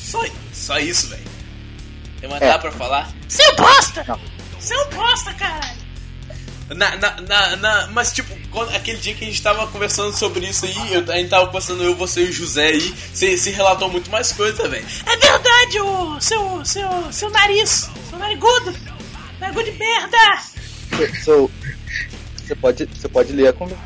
Só, 0.00 0.24
só 0.52 0.78
isso, 0.78 1.08
velho. 1.08 1.28
Tem 2.20 2.28
mais 2.28 2.42
É. 2.42 2.46
nada 2.46 2.58
pra 2.58 2.72
falar? 2.72 3.08
Você 3.28 3.42
é 3.42 3.54
bosta! 3.54 4.04
Não. 4.08 4.18
Você 4.58 4.74
é 4.74 4.84
bosta, 4.86 5.32
caralho! 5.34 5.77
Na, 6.70 6.96
na, 6.96 7.20
na, 7.22 7.56
na- 7.56 7.86
mas 7.92 8.12
tipo, 8.12 8.36
quando- 8.50 8.74
aquele 8.76 8.98
dia 8.98 9.14
que 9.14 9.24
a 9.24 9.26
gente 9.26 9.40
tava 9.40 9.66
conversando 9.68 10.14
sobre 10.14 10.46
isso 10.46 10.66
aí, 10.66 10.92
eu, 10.94 11.00
a 11.12 11.16
gente 11.16 11.30
tava 11.30 11.46
conversando 11.46 11.82
eu, 11.82 11.94
você 11.96 12.22
e 12.24 12.28
o 12.28 12.32
José 12.32 12.66
aí, 12.66 12.94
você 13.12 13.36
se 13.38 13.50
relatou 13.50 13.88
muito 13.90 14.10
mais 14.10 14.32
coisa, 14.32 14.68
velho. 14.68 14.84
É 15.06 15.16
verdade, 15.16 15.80
o 15.80 16.20
seu, 16.20 16.64
seu, 16.66 17.12
seu 17.12 17.30
nariz, 17.30 17.88
seu 18.10 18.18
narigudo, 18.18 18.74
narigudo 19.40 19.64
de 19.70 19.78
merda! 19.78 20.42
So, 21.24 21.50
você, 22.36 22.54
pode, 22.54 22.84
você 22.86 23.08
pode 23.08 23.32
ler 23.32 23.48
a 23.48 23.52
conversa. 23.54 23.82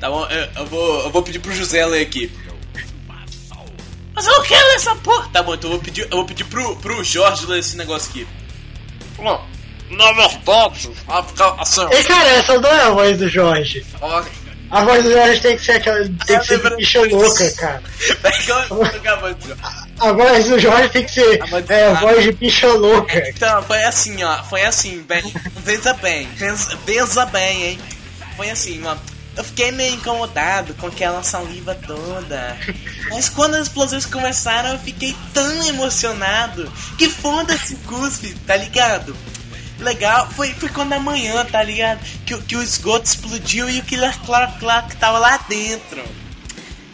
Tá 0.00 0.08
bom, 0.08 0.24
eu, 0.26 0.48
eu 0.62 0.66
vou, 0.66 1.00
eu 1.00 1.10
vou 1.10 1.22
pedir 1.22 1.40
pro 1.40 1.54
José 1.54 1.84
ler 1.84 2.00
aqui. 2.02 2.30
Mas 4.14 4.26
eu 4.26 4.32
não 4.32 4.42
quero 4.44 4.66
essa 4.76 4.94
porra! 4.96 5.28
Tá 5.32 5.42
bom, 5.42 5.54
então 5.54 5.70
eu 5.70 5.76
vou 5.76 5.84
pedir, 5.84 6.02
eu 6.10 6.16
vou 6.16 6.24
pedir 6.24 6.44
pro, 6.44 6.74
pro 6.76 7.04
Jorge 7.04 7.44
ler 7.46 7.58
esse 7.60 7.76
negócio 7.76 8.10
aqui. 8.10 8.26
Bom, 9.16 9.46
na 9.90 10.12
verdade, 10.12 10.90
assim, 11.58 11.86
E 11.90 12.04
cara, 12.04 12.28
essa 12.30 12.58
não 12.60 12.70
é 12.70 12.82
a 12.82 12.90
voz 12.90 13.18
do 13.18 13.28
Jorge. 13.28 13.84
A 14.70 14.84
voz 14.84 15.02
do 15.02 15.12
Jorge 15.12 15.40
tem 15.40 15.56
que 15.56 15.64
ser 15.64 15.72
aquela. 15.72 16.04
tem 16.26 16.38
que 16.40 16.46
ser 16.46 16.58
de 16.62 16.76
bicha 16.76 17.00
louca, 17.00 17.50
cara. 17.52 17.82
Eu 18.46 18.82
a 19.12 19.16
voz 19.16 19.36
do 19.36 19.46
Jorge. 19.48 19.88
A 20.00 20.12
voz 20.12 20.44
do 20.44 20.58
Jorge 20.58 20.88
tem 20.90 21.04
que 21.04 21.10
ser 21.10 21.42
A 21.42 21.72
é, 21.74 21.86
a 21.86 21.94
voz 21.94 22.22
de 22.22 22.32
bicha 22.32 22.68
louca. 22.68 23.28
Então, 23.28 23.62
foi 23.62 23.82
assim, 23.84 24.22
ó. 24.22 24.42
Foi 24.44 24.62
assim, 24.62 25.02
bem. 25.02 25.22
Pensa 25.64 25.94
bem. 25.94 26.28
Pensa 26.84 27.26
bem, 27.26 27.62
hein? 27.64 27.78
Foi 28.36 28.50
assim, 28.50 28.82
ó. 28.84 28.94
Eu 29.38 29.44
fiquei 29.44 29.70
meio 29.70 29.94
incomodado 29.94 30.74
com 30.74 30.88
aquela 30.88 31.22
saliva 31.22 31.72
toda. 31.86 32.56
Mas 33.08 33.28
quando 33.28 33.54
as 33.54 33.68
explosões 33.68 34.04
começaram, 34.04 34.70
eu 34.70 34.78
fiquei 34.80 35.14
tão 35.32 35.64
emocionado 35.68 36.70
que 36.98 37.08
foda-se 37.08 37.76
cuspe, 37.86 38.34
tá 38.46 38.56
ligado? 38.56 39.16
Legal, 39.78 40.28
foi, 40.30 40.52
foi 40.54 40.68
quando 40.68 40.92
amanhã, 40.92 41.44
tá 41.44 41.62
ligado? 41.62 42.00
Que, 42.26 42.36
que 42.42 42.56
o 42.56 42.62
esgoto 42.62 43.06
explodiu 43.06 43.70
e 43.70 43.78
o 43.78 43.84
Killer 43.84 44.18
Clark 44.26 44.58
Clark 44.58 44.96
tava 44.96 45.18
lá 45.18 45.38
dentro. 45.48 46.02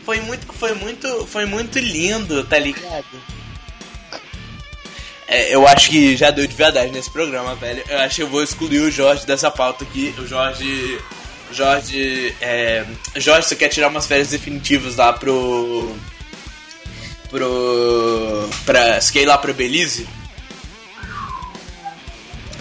Foi 0.05 0.21
muito, 0.21 0.53
foi 0.53 0.75
muito, 0.75 1.27
foi 1.27 1.47
muito 1.47 1.79
lindo, 1.79 2.45
tá 2.45 2.59
ligado? 2.59 3.07
É, 5.27 5.55
eu 5.55 5.67
acho 5.67 5.89
que 5.89 6.15
já 6.15 6.31
deu 6.31 6.47
de 6.47 6.55
verdade 6.55 6.93
nesse 6.93 7.11
programa, 7.11 7.55
velho. 7.55 7.83
Eu 7.89 7.99
acho 8.01 8.17
que 8.17 8.23
eu 8.23 8.29
vou 8.29 8.43
excluir 8.43 8.81
o 8.81 8.91
Jorge 8.91 9.25
dessa 9.25 9.51
pauta 9.51 9.85
aqui. 9.85 10.15
O 10.19 10.27
Jorge. 10.27 10.99
Jorge. 11.51 12.35
É, 12.41 12.85
Jorge, 13.17 13.49
você 13.49 13.57
quer 13.57 13.69
tirar 13.69 13.89
umas 13.89 14.07
férias 14.07 14.29
definitivas 14.29 14.97
lá 14.97 15.13
pro. 15.15 15.97
Pro. 17.31 18.51
Pra. 18.67 18.99
Ir 19.15 19.25
lá 19.25 19.39
pra 19.39 19.53
Belize? 19.55 20.07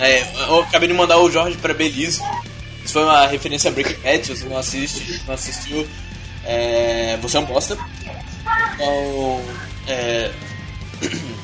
É, 0.04 0.22
eu 0.50 0.62
acabei 0.62 0.90
de 0.90 0.94
mandar 0.94 1.18
o 1.18 1.32
Jorge 1.32 1.58
pra 1.58 1.74
Belize. 1.74 2.22
Isso 2.84 2.94
foi 2.94 3.04
uma 3.04 3.26
referência 3.26 3.72
a 3.72 3.74
Breaking 3.74 4.02
Bad, 4.02 4.26
se 4.26 4.36
você 4.36 4.46
não 4.46 4.58
assiste, 4.58 5.22
não 5.26 5.34
assistiu. 5.34 5.88
É, 6.46 7.18
você 7.22 7.38
é 7.38 7.40
um 7.40 7.46
bosta. 7.46 7.78
Então. 8.74 9.42
É. 9.88 10.32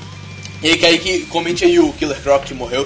E 0.61 0.67
aí, 0.67 0.77
Kaique, 0.77 1.25
comente 1.27 1.63
aí 1.63 1.79
o 1.79 1.93
Killer 1.93 2.21
Croc 2.21 2.43
que 2.43 2.53
morreu. 2.53 2.85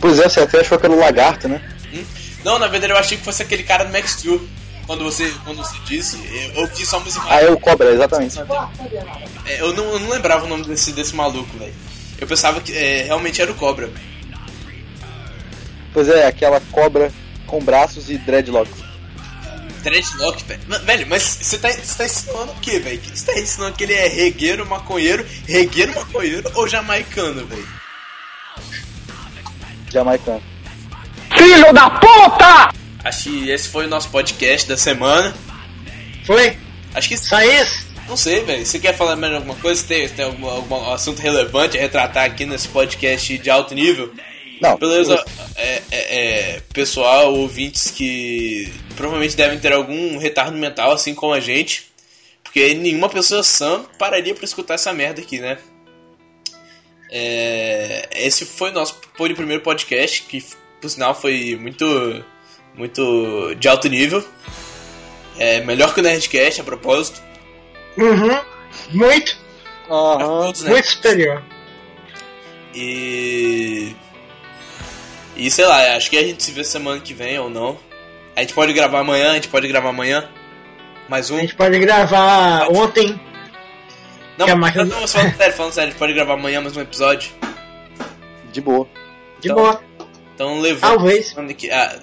Pois 0.00 0.18
é, 0.18 0.28
você 0.28 0.40
até 0.40 0.58
achou 0.58 0.76
que 0.76 0.86
era 0.86 0.92
o 0.92 0.98
lagarto, 0.98 1.46
né? 1.46 1.62
Hum? 1.94 2.04
Não, 2.44 2.58
na 2.58 2.66
verdade 2.66 2.92
eu 2.92 2.98
achei 2.98 3.16
que 3.16 3.22
fosse 3.22 3.44
aquele 3.44 3.62
cara 3.62 3.84
do 3.84 3.92
Max 3.92 4.14
Steel. 4.14 4.44
Quando 4.88 5.04
você, 5.04 5.32
quando 5.44 5.58
você 5.58 5.76
disse, 5.86 6.18
eu 6.52 6.62
ouvi 6.62 6.84
só. 6.84 7.00
Ah, 7.28 7.42
é 7.42 7.48
o 7.48 7.60
cobra, 7.60 7.92
exatamente. 7.92 8.40
É, 9.46 9.60
eu, 9.60 9.72
não, 9.72 9.84
eu 9.84 10.00
não 10.00 10.08
lembrava 10.08 10.46
o 10.46 10.48
nome 10.48 10.64
desse, 10.64 10.90
desse 10.90 11.14
maluco, 11.14 11.56
velho. 11.56 11.74
Eu 12.20 12.26
pensava 12.26 12.60
que 12.60 12.76
é, 12.76 13.02
realmente 13.02 13.40
era 13.40 13.50
o 13.50 13.54
Cobra. 13.54 13.90
Pois 15.92 16.08
é, 16.08 16.26
aquela 16.26 16.60
cobra 16.72 17.12
com 17.46 17.60
braços 17.60 18.10
e 18.10 18.18
dreadlocks. 18.18 18.88
Dreadlock, 19.82 20.44
velho. 20.44 20.60
Velho, 20.84 21.06
mas 21.08 21.22
você 21.22 21.58
tá, 21.58 21.70
você 21.70 21.96
tá 21.96 22.04
ensinando 22.04 22.52
o 22.52 22.60
quê, 22.60 22.78
velho? 22.78 23.00
Você 23.02 23.32
tá 23.32 23.40
ensinando 23.40 23.76
que 23.76 23.84
ele 23.84 23.94
é 23.94 24.06
regueiro, 24.06 24.66
maconheiro, 24.66 25.26
regueiro, 25.46 25.94
maconheiro 25.94 26.50
ou 26.54 26.68
jamaicano, 26.68 27.46
velho? 27.46 27.68
Jamaicano. 29.90 30.42
Acho 33.04 33.22
que 33.24 33.50
esse 33.50 33.68
foi 33.68 33.86
o 33.86 33.88
nosso 33.88 34.10
podcast 34.10 34.68
da 34.68 34.76
semana. 34.76 35.34
Foi? 36.26 36.58
Acho 36.94 37.08
que 37.08 37.16
Só 37.16 37.40
isso? 37.40 37.87
Não 38.08 38.16
sei, 38.16 38.40
velho. 38.40 38.64
Você 38.64 38.78
quer 38.78 38.96
falar 38.96 39.16
mais 39.16 39.34
alguma 39.34 39.54
coisa? 39.56 39.86
Tem, 39.86 40.08
tem 40.08 40.24
algum, 40.24 40.48
algum 40.48 40.90
assunto 40.90 41.20
relevante 41.20 41.76
a 41.76 41.80
retratar 41.80 42.24
aqui 42.24 42.46
nesse 42.46 42.68
podcast 42.68 43.36
de 43.36 43.50
alto 43.50 43.74
nível? 43.74 44.12
Não, 44.60 44.76
Beleza, 44.76 45.22
é, 45.54 45.82
é, 45.90 45.90
é, 45.90 46.60
pessoal, 46.72 47.32
ouvintes 47.34 47.90
que 47.90 48.72
provavelmente 48.96 49.36
devem 49.36 49.58
ter 49.58 49.72
algum 49.72 50.18
retardo 50.18 50.56
mental, 50.56 50.90
assim 50.90 51.14
como 51.14 51.32
a 51.32 51.40
gente. 51.40 51.86
Porque 52.42 52.74
nenhuma 52.74 53.08
pessoa 53.08 53.42
sã 53.42 53.84
pararia 53.98 54.34
pra 54.34 54.44
escutar 54.44 54.74
essa 54.74 54.92
merda 54.92 55.20
aqui, 55.20 55.38
né? 55.38 55.58
É, 57.10 58.08
esse 58.12 58.44
foi 58.44 58.70
o 58.70 58.74
nosso 58.74 58.98
foi 59.16 59.32
o 59.32 59.36
primeiro 59.36 59.62
podcast, 59.62 60.22
que 60.22 60.42
por 60.80 60.88
sinal 60.88 61.14
foi 61.14 61.56
muito, 61.60 62.24
muito 62.74 63.54
de 63.54 63.68
alto 63.68 63.88
nível. 63.88 64.24
É, 65.38 65.60
melhor 65.60 65.94
que 65.94 66.00
o 66.00 66.02
Nerdcast, 66.02 66.60
a 66.60 66.64
propósito. 66.64 67.27
Uhum. 67.96 68.40
Muito, 68.90 69.36
Aham. 69.90 70.18
Todos, 70.18 70.62
né? 70.62 70.70
muito 70.70 70.86
superior. 70.86 71.42
E. 72.74 73.94
E 75.36 75.50
sei 75.50 75.66
lá, 75.66 75.96
acho 75.96 76.10
que 76.10 76.18
a 76.18 76.22
gente 76.22 76.42
se 76.42 76.50
vê 76.52 76.64
semana 76.64 77.00
que 77.00 77.14
vem 77.14 77.38
ou 77.38 77.48
não. 77.48 77.78
A 78.36 78.40
gente 78.40 78.54
pode 78.54 78.72
gravar 78.72 79.00
amanhã, 79.00 79.30
a 79.32 79.34
gente 79.34 79.48
pode 79.48 79.66
gravar 79.68 79.90
amanhã. 79.90 80.28
Mais 81.08 81.30
um. 81.30 81.36
A 81.38 81.40
gente 81.40 81.54
pode 81.54 81.78
gravar 81.78 82.68
ontem. 82.70 83.18
Não, 84.36 84.46
que 84.46 84.52
a 84.52 84.54
não, 84.54 84.60
máquina- 84.60 84.84
não, 84.84 85.08
falando 85.08 85.36
sério, 85.36 85.54
falando 85.56 85.72
sério, 85.72 85.88
a 85.88 85.90
gente 85.90 85.98
pode 85.98 86.12
gravar 86.12 86.34
amanhã 86.34 86.60
mais 86.60 86.76
um 86.76 86.80
episódio. 86.80 87.30
De 88.52 88.60
boa. 88.60 88.86
De 89.40 89.48
Então, 89.48 89.56
boa. 89.56 89.82
Então 90.34 90.60
levando. 90.60 90.80
Talvez. 90.90 91.34
que- 91.56 91.70
A, 91.70 91.98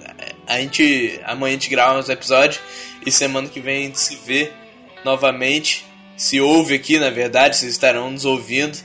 a 0.46 0.58
gente. 0.58 1.20
Amanhã 1.24 1.50
a 1.50 1.58
gente 1.58 1.70
grava 1.70 1.94
mais 1.94 2.08
um 2.08 2.12
episódio. 2.12 2.60
E 3.04 3.10
semana 3.12 3.48
que 3.48 3.60
vem 3.60 3.76
a 3.84 3.86
gente 3.86 4.00
se 4.00 4.16
vê 4.16 4.50
novamente. 5.06 5.86
Se 6.16 6.40
ouve 6.40 6.74
aqui, 6.74 6.98
na 6.98 7.10
verdade, 7.10 7.56
vocês 7.56 7.70
estarão 7.72 8.10
nos 8.10 8.24
ouvindo. 8.24 8.76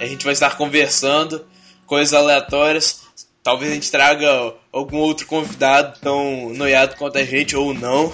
A 0.00 0.06
gente 0.06 0.24
vai 0.24 0.32
estar 0.32 0.56
conversando, 0.56 1.46
coisas 1.86 2.12
aleatórias. 2.12 3.02
Talvez 3.42 3.70
a 3.70 3.74
gente 3.74 3.90
traga 3.90 4.52
algum 4.72 4.96
outro 4.98 5.26
convidado 5.26 5.98
tão 6.00 6.50
noiado 6.50 6.96
quanto 6.96 7.18
a 7.18 7.24
gente 7.24 7.54
ou 7.56 7.72
não. 7.72 8.12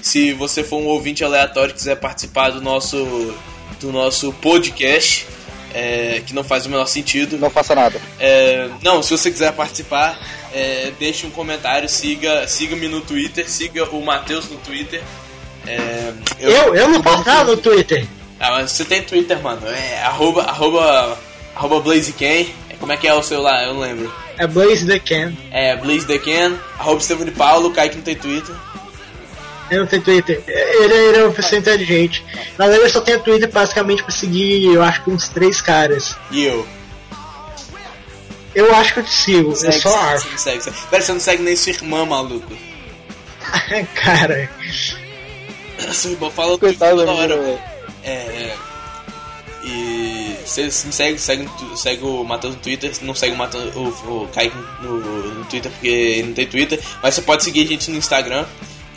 Se 0.00 0.32
você 0.32 0.64
for 0.64 0.78
um 0.80 0.86
ouvinte 0.86 1.22
aleatório 1.22 1.72
e 1.72 1.74
quiser 1.74 1.96
participar 1.96 2.50
do 2.50 2.60
nosso, 2.60 3.34
do 3.80 3.92
nosso 3.92 4.32
podcast, 4.34 5.26
é, 5.74 6.22
que 6.26 6.34
não 6.34 6.42
faz 6.42 6.66
o 6.66 6.70
menor 6.70 6.86
sentido, 6.86 7.38
Não 7.38 7.50
faça 7.50 7.74
nada. 7.74 8.00
é, 8.18 8.68
não, 8.82 9.02
se 9.02 9.10
você 9.10 9.30
quiser 9.30 9.52
participar, 9.52 10.18
é, 10.52 10.92
deixe 10.98 11.26
um 11.26 11.30
comentário, 11.30 11.88
siga, 11.88 12.46
siga-me 12.48 12.88
no 12.88 13.00
Twitter, 13.00 13.48
siga 13.48 13.84
o 13.90 14.04
Matheus 14.04 14.48
no 14.50 14.56
Twitter. 14.58 15.02
É, 15.66 16.12
Eu, 16.40 16.74
eu 16.74 16.88
não 16.88 17.00
posso 17.02 17.24
nada 17.26 17.44
no 17.44 17.56
Twitter. 17.56 18.06
Ah, 18.40 18.50
mas 18.52 18.72
você 18.72 18.84
tem 18.84 19.02
Twitter, 19.02 19.40
mano. 19.42 19.66
É 19.68 20.02
arroba, 20.02 20.42
arroba, 20.42 21.18
arroba 21.54 21.80
BlazeCan. 21.80 22.46
É, 22.68 22.74
Como 22.80 22.90
é 22.92 22.96
que 22.96 23.06
é 23.06 23.14
o 23.14 23.22
seu 23.22 23.40
lá? 23.40 23.62
Eu 23.64 23.74
não 23.74 23.80
lembro. 23.80 24.12
É 24.38 24.46
Blaze 24.46 24.86
the 24.86 24.98
Can. 24.98 25.32
É 25.50 25.76
BlazeTheCan, 25.76 26.56
arroba 26.78 27.00
Estevão 27.00 27.24
de 27.26 27.30
Paulo, 27.32 27.70
Kaique 27.70 27.96
não 27.96 28.02
tem 28.02 28.16
Twitter. 28.16 28.54
Eu 29.70 29.80
não 29.80 29.86
tenho 29.86 30.02
Twitter. 30.02 30.42
Ele, 30.46 30.92
ele 30.94 31.18
é 31.18 31.22
uma 31.24 31.32
pessoa 31.32 31.58
inteligente. 31.58 32.24
Na 32.58 32.66
verdade, 32.66 32.84
eu 32.88 32.90
só 32.90 33.00
tenho 33.02 33.20
Twitter 33.20 33.50
basicamente 33.50 34.02
pra 34.02 34.10
seguir, 34.12 34.64
eu 34.64 34.82
acho 34.82 35.02
que 35.04 35.10
uns 35.10 35.28
três 35.28 35.60
caras. 35.60 36.16
E 36.30 36.44
eu. 36.44 36.66
Eu 38.54 38.74
acho 38.74 38.94
que 38.94 39.00
eu 39.00 39.04
te 39.04 39.12
sigo, 39.14 39.50
eu 39.50 39.56
Segue, 39.56 39.80
só 39.80 39.90
segue, 39.90 40.04
acho. 40.14 40.22
segue, 40.24 40.38
segue, 40.40 40.62
segue. 40.64 40.76
Pera, 40.90 41.02
você 41.02 41.12
não 41.12 41.20
segue 41.20 41.42
nem 41.42 41.56
sua 41.56 41.70
irmã, 41.72 42.04
maluco. 42.04 42.52
Cara, 43.94 44.50
Fala 46.34 46.58
Coitado 46.58 46.96
toda 46.96 47.06
da 47.06 47.12
hora. 47.12 47.34
É, 48.04 48.10
é. 48.10 48.56
E 49.64 50.36
você 50.44 50.64
me 50.64 50.70
segue, 50.70 51.18
segue, 51.18 51.48
segue 51.76 52.04
o 52.04 52.22
Matheus 52.24 52.56
no 52.56 52.60
Twitter, 52.60 52.92
não 53.02 53.14
segue 53.14 53.34
o, 53.34 53.38
Matheus, 53.38 53.74
o, 53.76 54.22
o 54.22 54.28
Kaique 54.28 54.56
no, 54.80 54.98
no 54.98 55.44
Twitter 55.44 55.70
porque 55.70 55.86
ele 55.86 56.26
não 56.28 56.34
tem 56.34 56.46
Twitter, 56.46 56.80
mas 57.00 57.14
você 57.14 57.22
pode 57.22 57.44
seguir 57.44 57.62
a 57.62 57.66
gente 57.66 57.88
no 57.90 57.96
Instagram, 57.96 58.44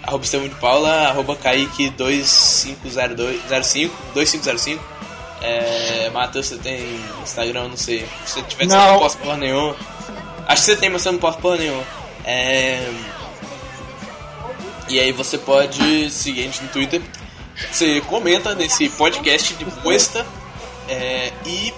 arroba 0.02 0.24
Estevão 0.24 0.48
de 0.48 0.56
Paula, 0.56 1.10
arroba 1.10 1.36
Kaique250205, 1.36 3.92
2505. 4.16 4.84
É, 5.42 6.10
Matheus, 6.12 6.48
você 6.48 6.58
tem 6.58 7.00
Instagram, 7.22 7.68
não 7.68 7.78
sei. 7.78 8.08
Se 8.26 8.34
você 8.34 8.42
tiver, 8.44 8.66
você 8.66 8.76
Não. 8.76 8.94
não 8.94 9.00
posta 9.00 9.20
porra 9.20 9.38
nenhuma. 9.38 9.76
Acho 10.48 10.62
que 10.62 10.72
você 10.72 10.76
tem, 10.76 10.90
mas 10.90 11.04
você 11.04 11.12
não 11.12 11.20
posta 11.20 11.40
porra 11.40 11.58
nenhuma. 11.58 11.84
É... 12.24 12.90
E 14.88 15.00
aí 15.00 15.12
você 15.12 15.38
pode 15.38 16.10
seguir 16.12 16.42
a 16.42 16.44
gente 16.44 16.64
no 16.64 16.70
Twitter. 16.70 17.02
Você 17.72 18.02
comenta 18.02 18.54
nesse 18.54 18.90
podcast 18.90 19.54
de 19.54 19.66
Cuesta. 19.66 20.26
É, 20.88 21.32
e. 21.46 21.74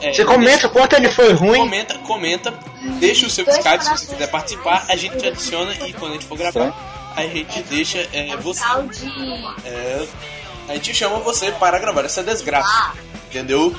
é, 0.00 0.12
você 0.12 0.24
comenta 0.24 0.68
quanto 0.68 0.94
ele 0.94 1.10
foi 1.10 1.32
ruim. 1.32 1.58
Comenta, 1.58 1.98
comenta, 1.98 2.54
deixa 3.00 3.26
o 3.26 3.30
seu 3.30 3.44
Skype 3.48 3.84
se 3.84 3.90
você 3.90 4.06
quiser 4.06 4.30
participar, 4.30 4.84
a 4.88 4.96
gente 4.96 5.16
te 5.16 5.26
adiciona 5.26 5.72
e 5.86 5.92
quando 5.92 6.12
a 6.12 6.14
gente 6.14 6.26
for 6.26 6.38
gravar, 6.38 7.12
a 7.16 7.22
gente 7.22 7.62
deixa 7.64 7.98
é, 8.12 8.36
você. 8.36 8.62
É, 9.64 10.06
a 10.68 10.74
gente 10.74 10.94
chama 10.94 11.18
você 11.20 11.50
para 11.52 11.78
gravar 11.78 12.04
essa 12.04 12.22
desgraça. 12.22 12.92
Entendeu? 13.28 13.74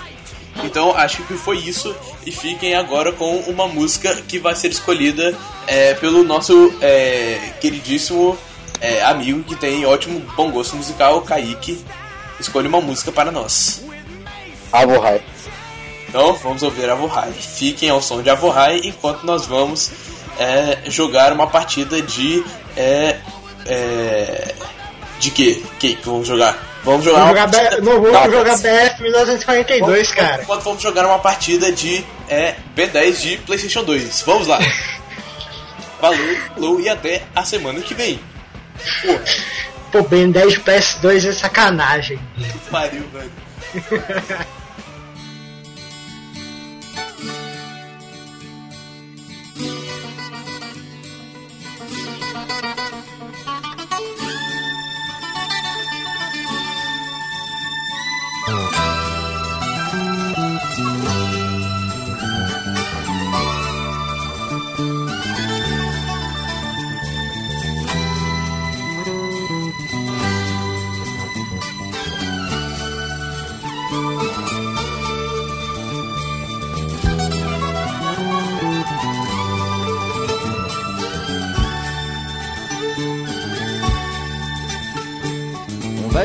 Então 0.64 0.96
acho 0.96 1.24
que 1.24 1.36
foi 1.36 1.58
isso. 1.58 1.96
E 2.26 2.32
fiquem 2.32 2.76
agora 2.76 3.12
com 3.12 3.38
uma 3.42 3.68
música 3.68 4.16
que 4.28 4.40
vai 4.40 4.56
ser 4.56 4.70
escolhida 4.70 5.38
é, 5.68 5.94
pelo 5.94 6.24
nosso 6.24 6.74
é, 6.82 7.54
queridíssimo 7.62 8.38
é, 8.82 9.04
amigo 9.04 9.44
que 9.44 9.56
tem 9.56 9.86
ótimo 9.86 10.20
bom 10.36 10.52
gosto 10.52 10.76
musical, 10.76 11.22
Kaique. 11.22 11.84
Escolhe 12.40 12.68
uma 12.68 12.82
música 12.82 13.12
para 13.12 13.32
nós. 13.32 13.84
Avohai. 14.72 15.22
Então 16.08 16.34
vamos 16.36 16.64
ouvir 16.64 16.90
Avohai. 16.90 17.32
Fiquem 17.32 17.90
ao 17.90 18.02
som 18.02 18.22
de 18.22 18.30
Avohai 18.30 18.82
enquanto 18.84 19.24
nós 19.24 19.46
vamos 19.46 19.92
é, 20.40 20.90
jogar 20.90 21.34
uma 21.34 21.48
partida 21.48 22.02
de. 22.02 22.44
É, 22.76 23.18
é, 23.66 24.56
de 25.20 25.32
quê? 25.32 25.64
Que 25.80 25.96
que 25.96 26.06
vamos 26.06 26.28
jogar? 26.28 26.58
Vamos 26.84 27.04
jogar 27.04 27.26
Vamos 27.26 27.34
uma 27.34 27.48
jogar, 27.48 27.60
partida. 27.60 27.82
Não 27.82 28.02
vou 28.02 28.12
Não, 28.12 28.32
jogar 28.32 28.58
BF 28.58 29.04
1942, 29.04 30.12
cara. 30.12 30.44
Enquanto 30.44 30.62
vamos 30.62 30.82
jogar 30.82 31.06
uma 31.06 31.20
partida 31.20 31.72
de 31.72 32.06
é, 32.30 32.56
B10 32.76 33.22
de 33.22 33.38
PlayStation 33.38 33.84
2. 33.84 34.22
Vamos 34.26 34.48
lá. 34.48 34.60
Valeu, 36.00 36.38
falou 36.54 36.80
e 36.80 36.88
até 36.88 37.24
a 37.36 37.44
semana 37.44 37.82
que 37.82 37.96
vem. 37.96 38.20
Porra, 39.02 39.24
Pô, 39.92 40.04
Ben 40.04 40.30
10 40.32 40.54
de 40.54 40.60
PS2 40.62 41.30
é 41.30 41.32
sacanagem. 41.34 42.20
que 42.36 42.70
pariu, 42.70 43.04
velho. 43.14 43.32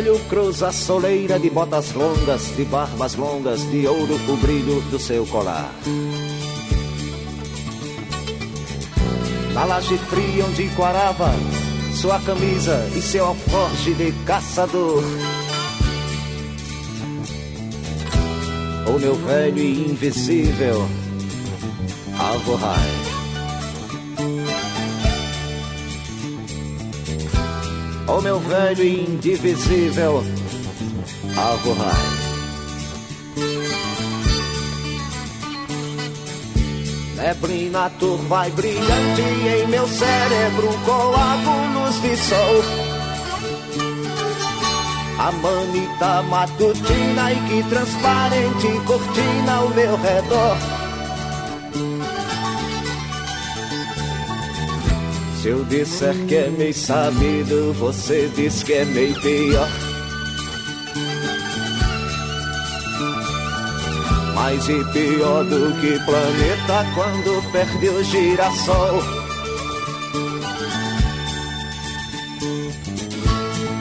velho 0.03 0.19
cruza 0.29 0.69
a 0.69 0.73
soleira 0.73 1.38
de 1.38 1.49
botas 1.49 1.93
longas, 1.93 2.57
de 2.57 2.65
barbas 2.65 3.15
longas, 3.15 3.62
de 3.71 3.87
ouro 3.87 4.15
o 4.29 4.37
brilho 4.37 4.81
do 4.91 4.99
seu 4.99 5.25
colar. 5.27 5.73
Na 9.55 9.65
laje 9.65 9.97
fria 9.99 10.45
onde 10.45 10.69
quarava 10.71 11.31
sua 11.95 12.19
camisa 12.21 12.85
e 12.97 13.01
seu 13.01 13.27
alforje 13.27 13.95
de 13.95 14.12
caçador. 14.25 15.05
O 18.88 18.99
meu 18.99 19.15
velho 19.15 19.59
e 19.59 19.91
invisível 19.91 20.88
Alvorrai. 22.19 22.91
O 22.99 23.02
meu 28.23 28.39
velho 28.39 28.85
e 28.85 29.05
indivisível 29.05 30.23
Alvorrai. 31.37 32.23
Neblina 37.17 37.91
turva 37.99 38.49
e 38.49 38.51
brilhante 38.51 39.23
em 39.23 39.67
meu 39.69 39.87
cérebro, 39.87 40.69
coágulos 40.85 42.03
de 42.03 42.17
sol. 42.17 42.65
A 45.19 45.33
manita 45.33 46.23
matutina 46.23 47.33
e 47.33 47.37
que 47.49 47.69
transparente 47.69 48.87
cortina 48.87 49.53
ao 49.55 49.69
meu 49.71 49.97
redor. 49.97 50.82
Se 55.42 55.48
eu 55.48 55.64
disser 55.64 56.14
que 56.28 56.37
é 56.37 56.48
meio 56.50 56.72
sabido, 56.72 57.72
você 57.72 58.31
diz 58.37 58.62
que 58.62 58.74
é 58.74 58.85
meio 58.85 59.20
pior. 59.20 59.68
Mais 64.37 64.68
e 64.68 64.85
pior 64.92 65.42
do 65.42 65.81
que 65.81 65.98
planeta 66.05 66.87
quando 66.94 67.50
perde 67.50 67.88
o 67.88 68.05
girassol. 68.05 69.02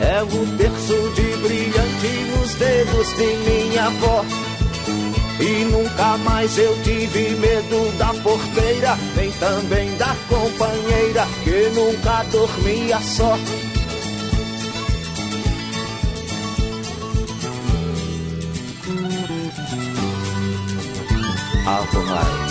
É 0.02 0.24
o 0.24 0.58
terço 0.58 1.12
de 1.14 1.38
brilhante 1.44 2.38
nos 2.40 2.56
dedos 2.56 3.08
de 3.18 3.70
minha 3.70 3.86
avó. 3.86 4.51
E 5.42 5.66
nunca 5.66 6.18
mais 6.20 6.56
eu 6.58 6.72
tive 6.84 7.32
medo 7.32 7.98
da 7.98 8.14
porteira, 8.22 8.96
nem 9.16 9.32
também 9.32 9.98
da 9.98 10.16
companheira 10.30 11.26
que 11.44 11.70
nunca 11.74 12.24
dormia 12.32 13.00
só. 13.02 13.38
Alcohol. 21.66 22.22
Alcohol. 22.22 22.51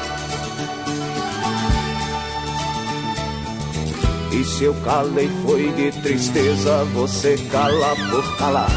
E 4.31 4.45
se 4.45 4.63
eu 4.63 4.73
calei 4.85 5.29
foi 5.45 5.71
de 5.73 5.91
tristeza, 6.01 6.85
você 6.93 7.37
cala 7.51 7.95
por 8.09 8.37
calar. 8.37 8.71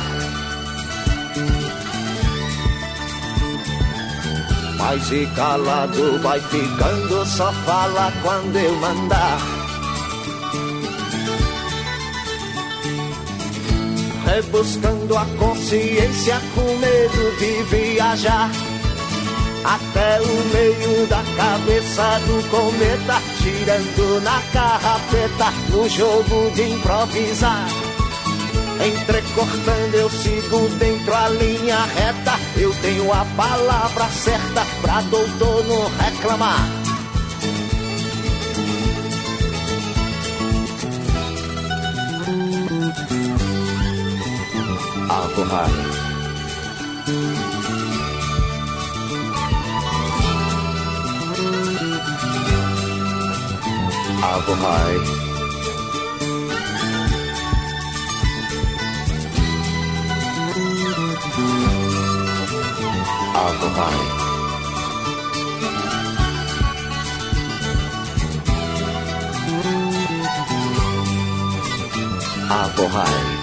Mas 4.79 5.11
e 5.13 5.27
calado 5.35 6.21
vai 6.21 6.41
ficando, 6.41 7.25
só 7.25 7.53
fala 7.65 8.13
quando 8.23 8.57
eu 8.57 8.77
mandar. 8.77 9.39
Rebuscando 14.27 15.17
a 15.17 15.25
consciência 15.39 16.41
com 16.55 16.77
medo 16.79 17.39
de 17.39 17.63
viajar. 17.77 18.51
Até 19.65 20.21
o 20.21 20.45
meio 20.53 21.07
da 21.07 21.23
cabeça 21.37 22.21
do 22.27 22.51
cometa, 22.51 23.23
tirando 23.43 24.23
na 24.23 24.43
carrapeta, 24.53 25.51
no 25.71 25.89
jogo 25.89 26.51
de 26.55 26.63
improvisar. 26.63 27.67
Entrecortando 28.87 29.97
eu 29.97 30.11
sigo 30.11 30.69
dentro 30.79 31.15
a 31.15 31.29
linha 31.31 31.85
reta. 31.85 32.39
Eu 32.57 32.75
tenho 32.83 33.11
a 33.13 33.25
palavra 33.37 34.05
certa 34.09 34.67
pra 34.83 35.01
doutor 35.03 35.65
não 35.65 35.89
reclamar 35.97 36.85
Apple 54.47 54.57
High. 54.57 54.99
Apple 63.35 63.73
High. 63.79 64.03
Apple 72.51 72.89
High. 72.89 73.34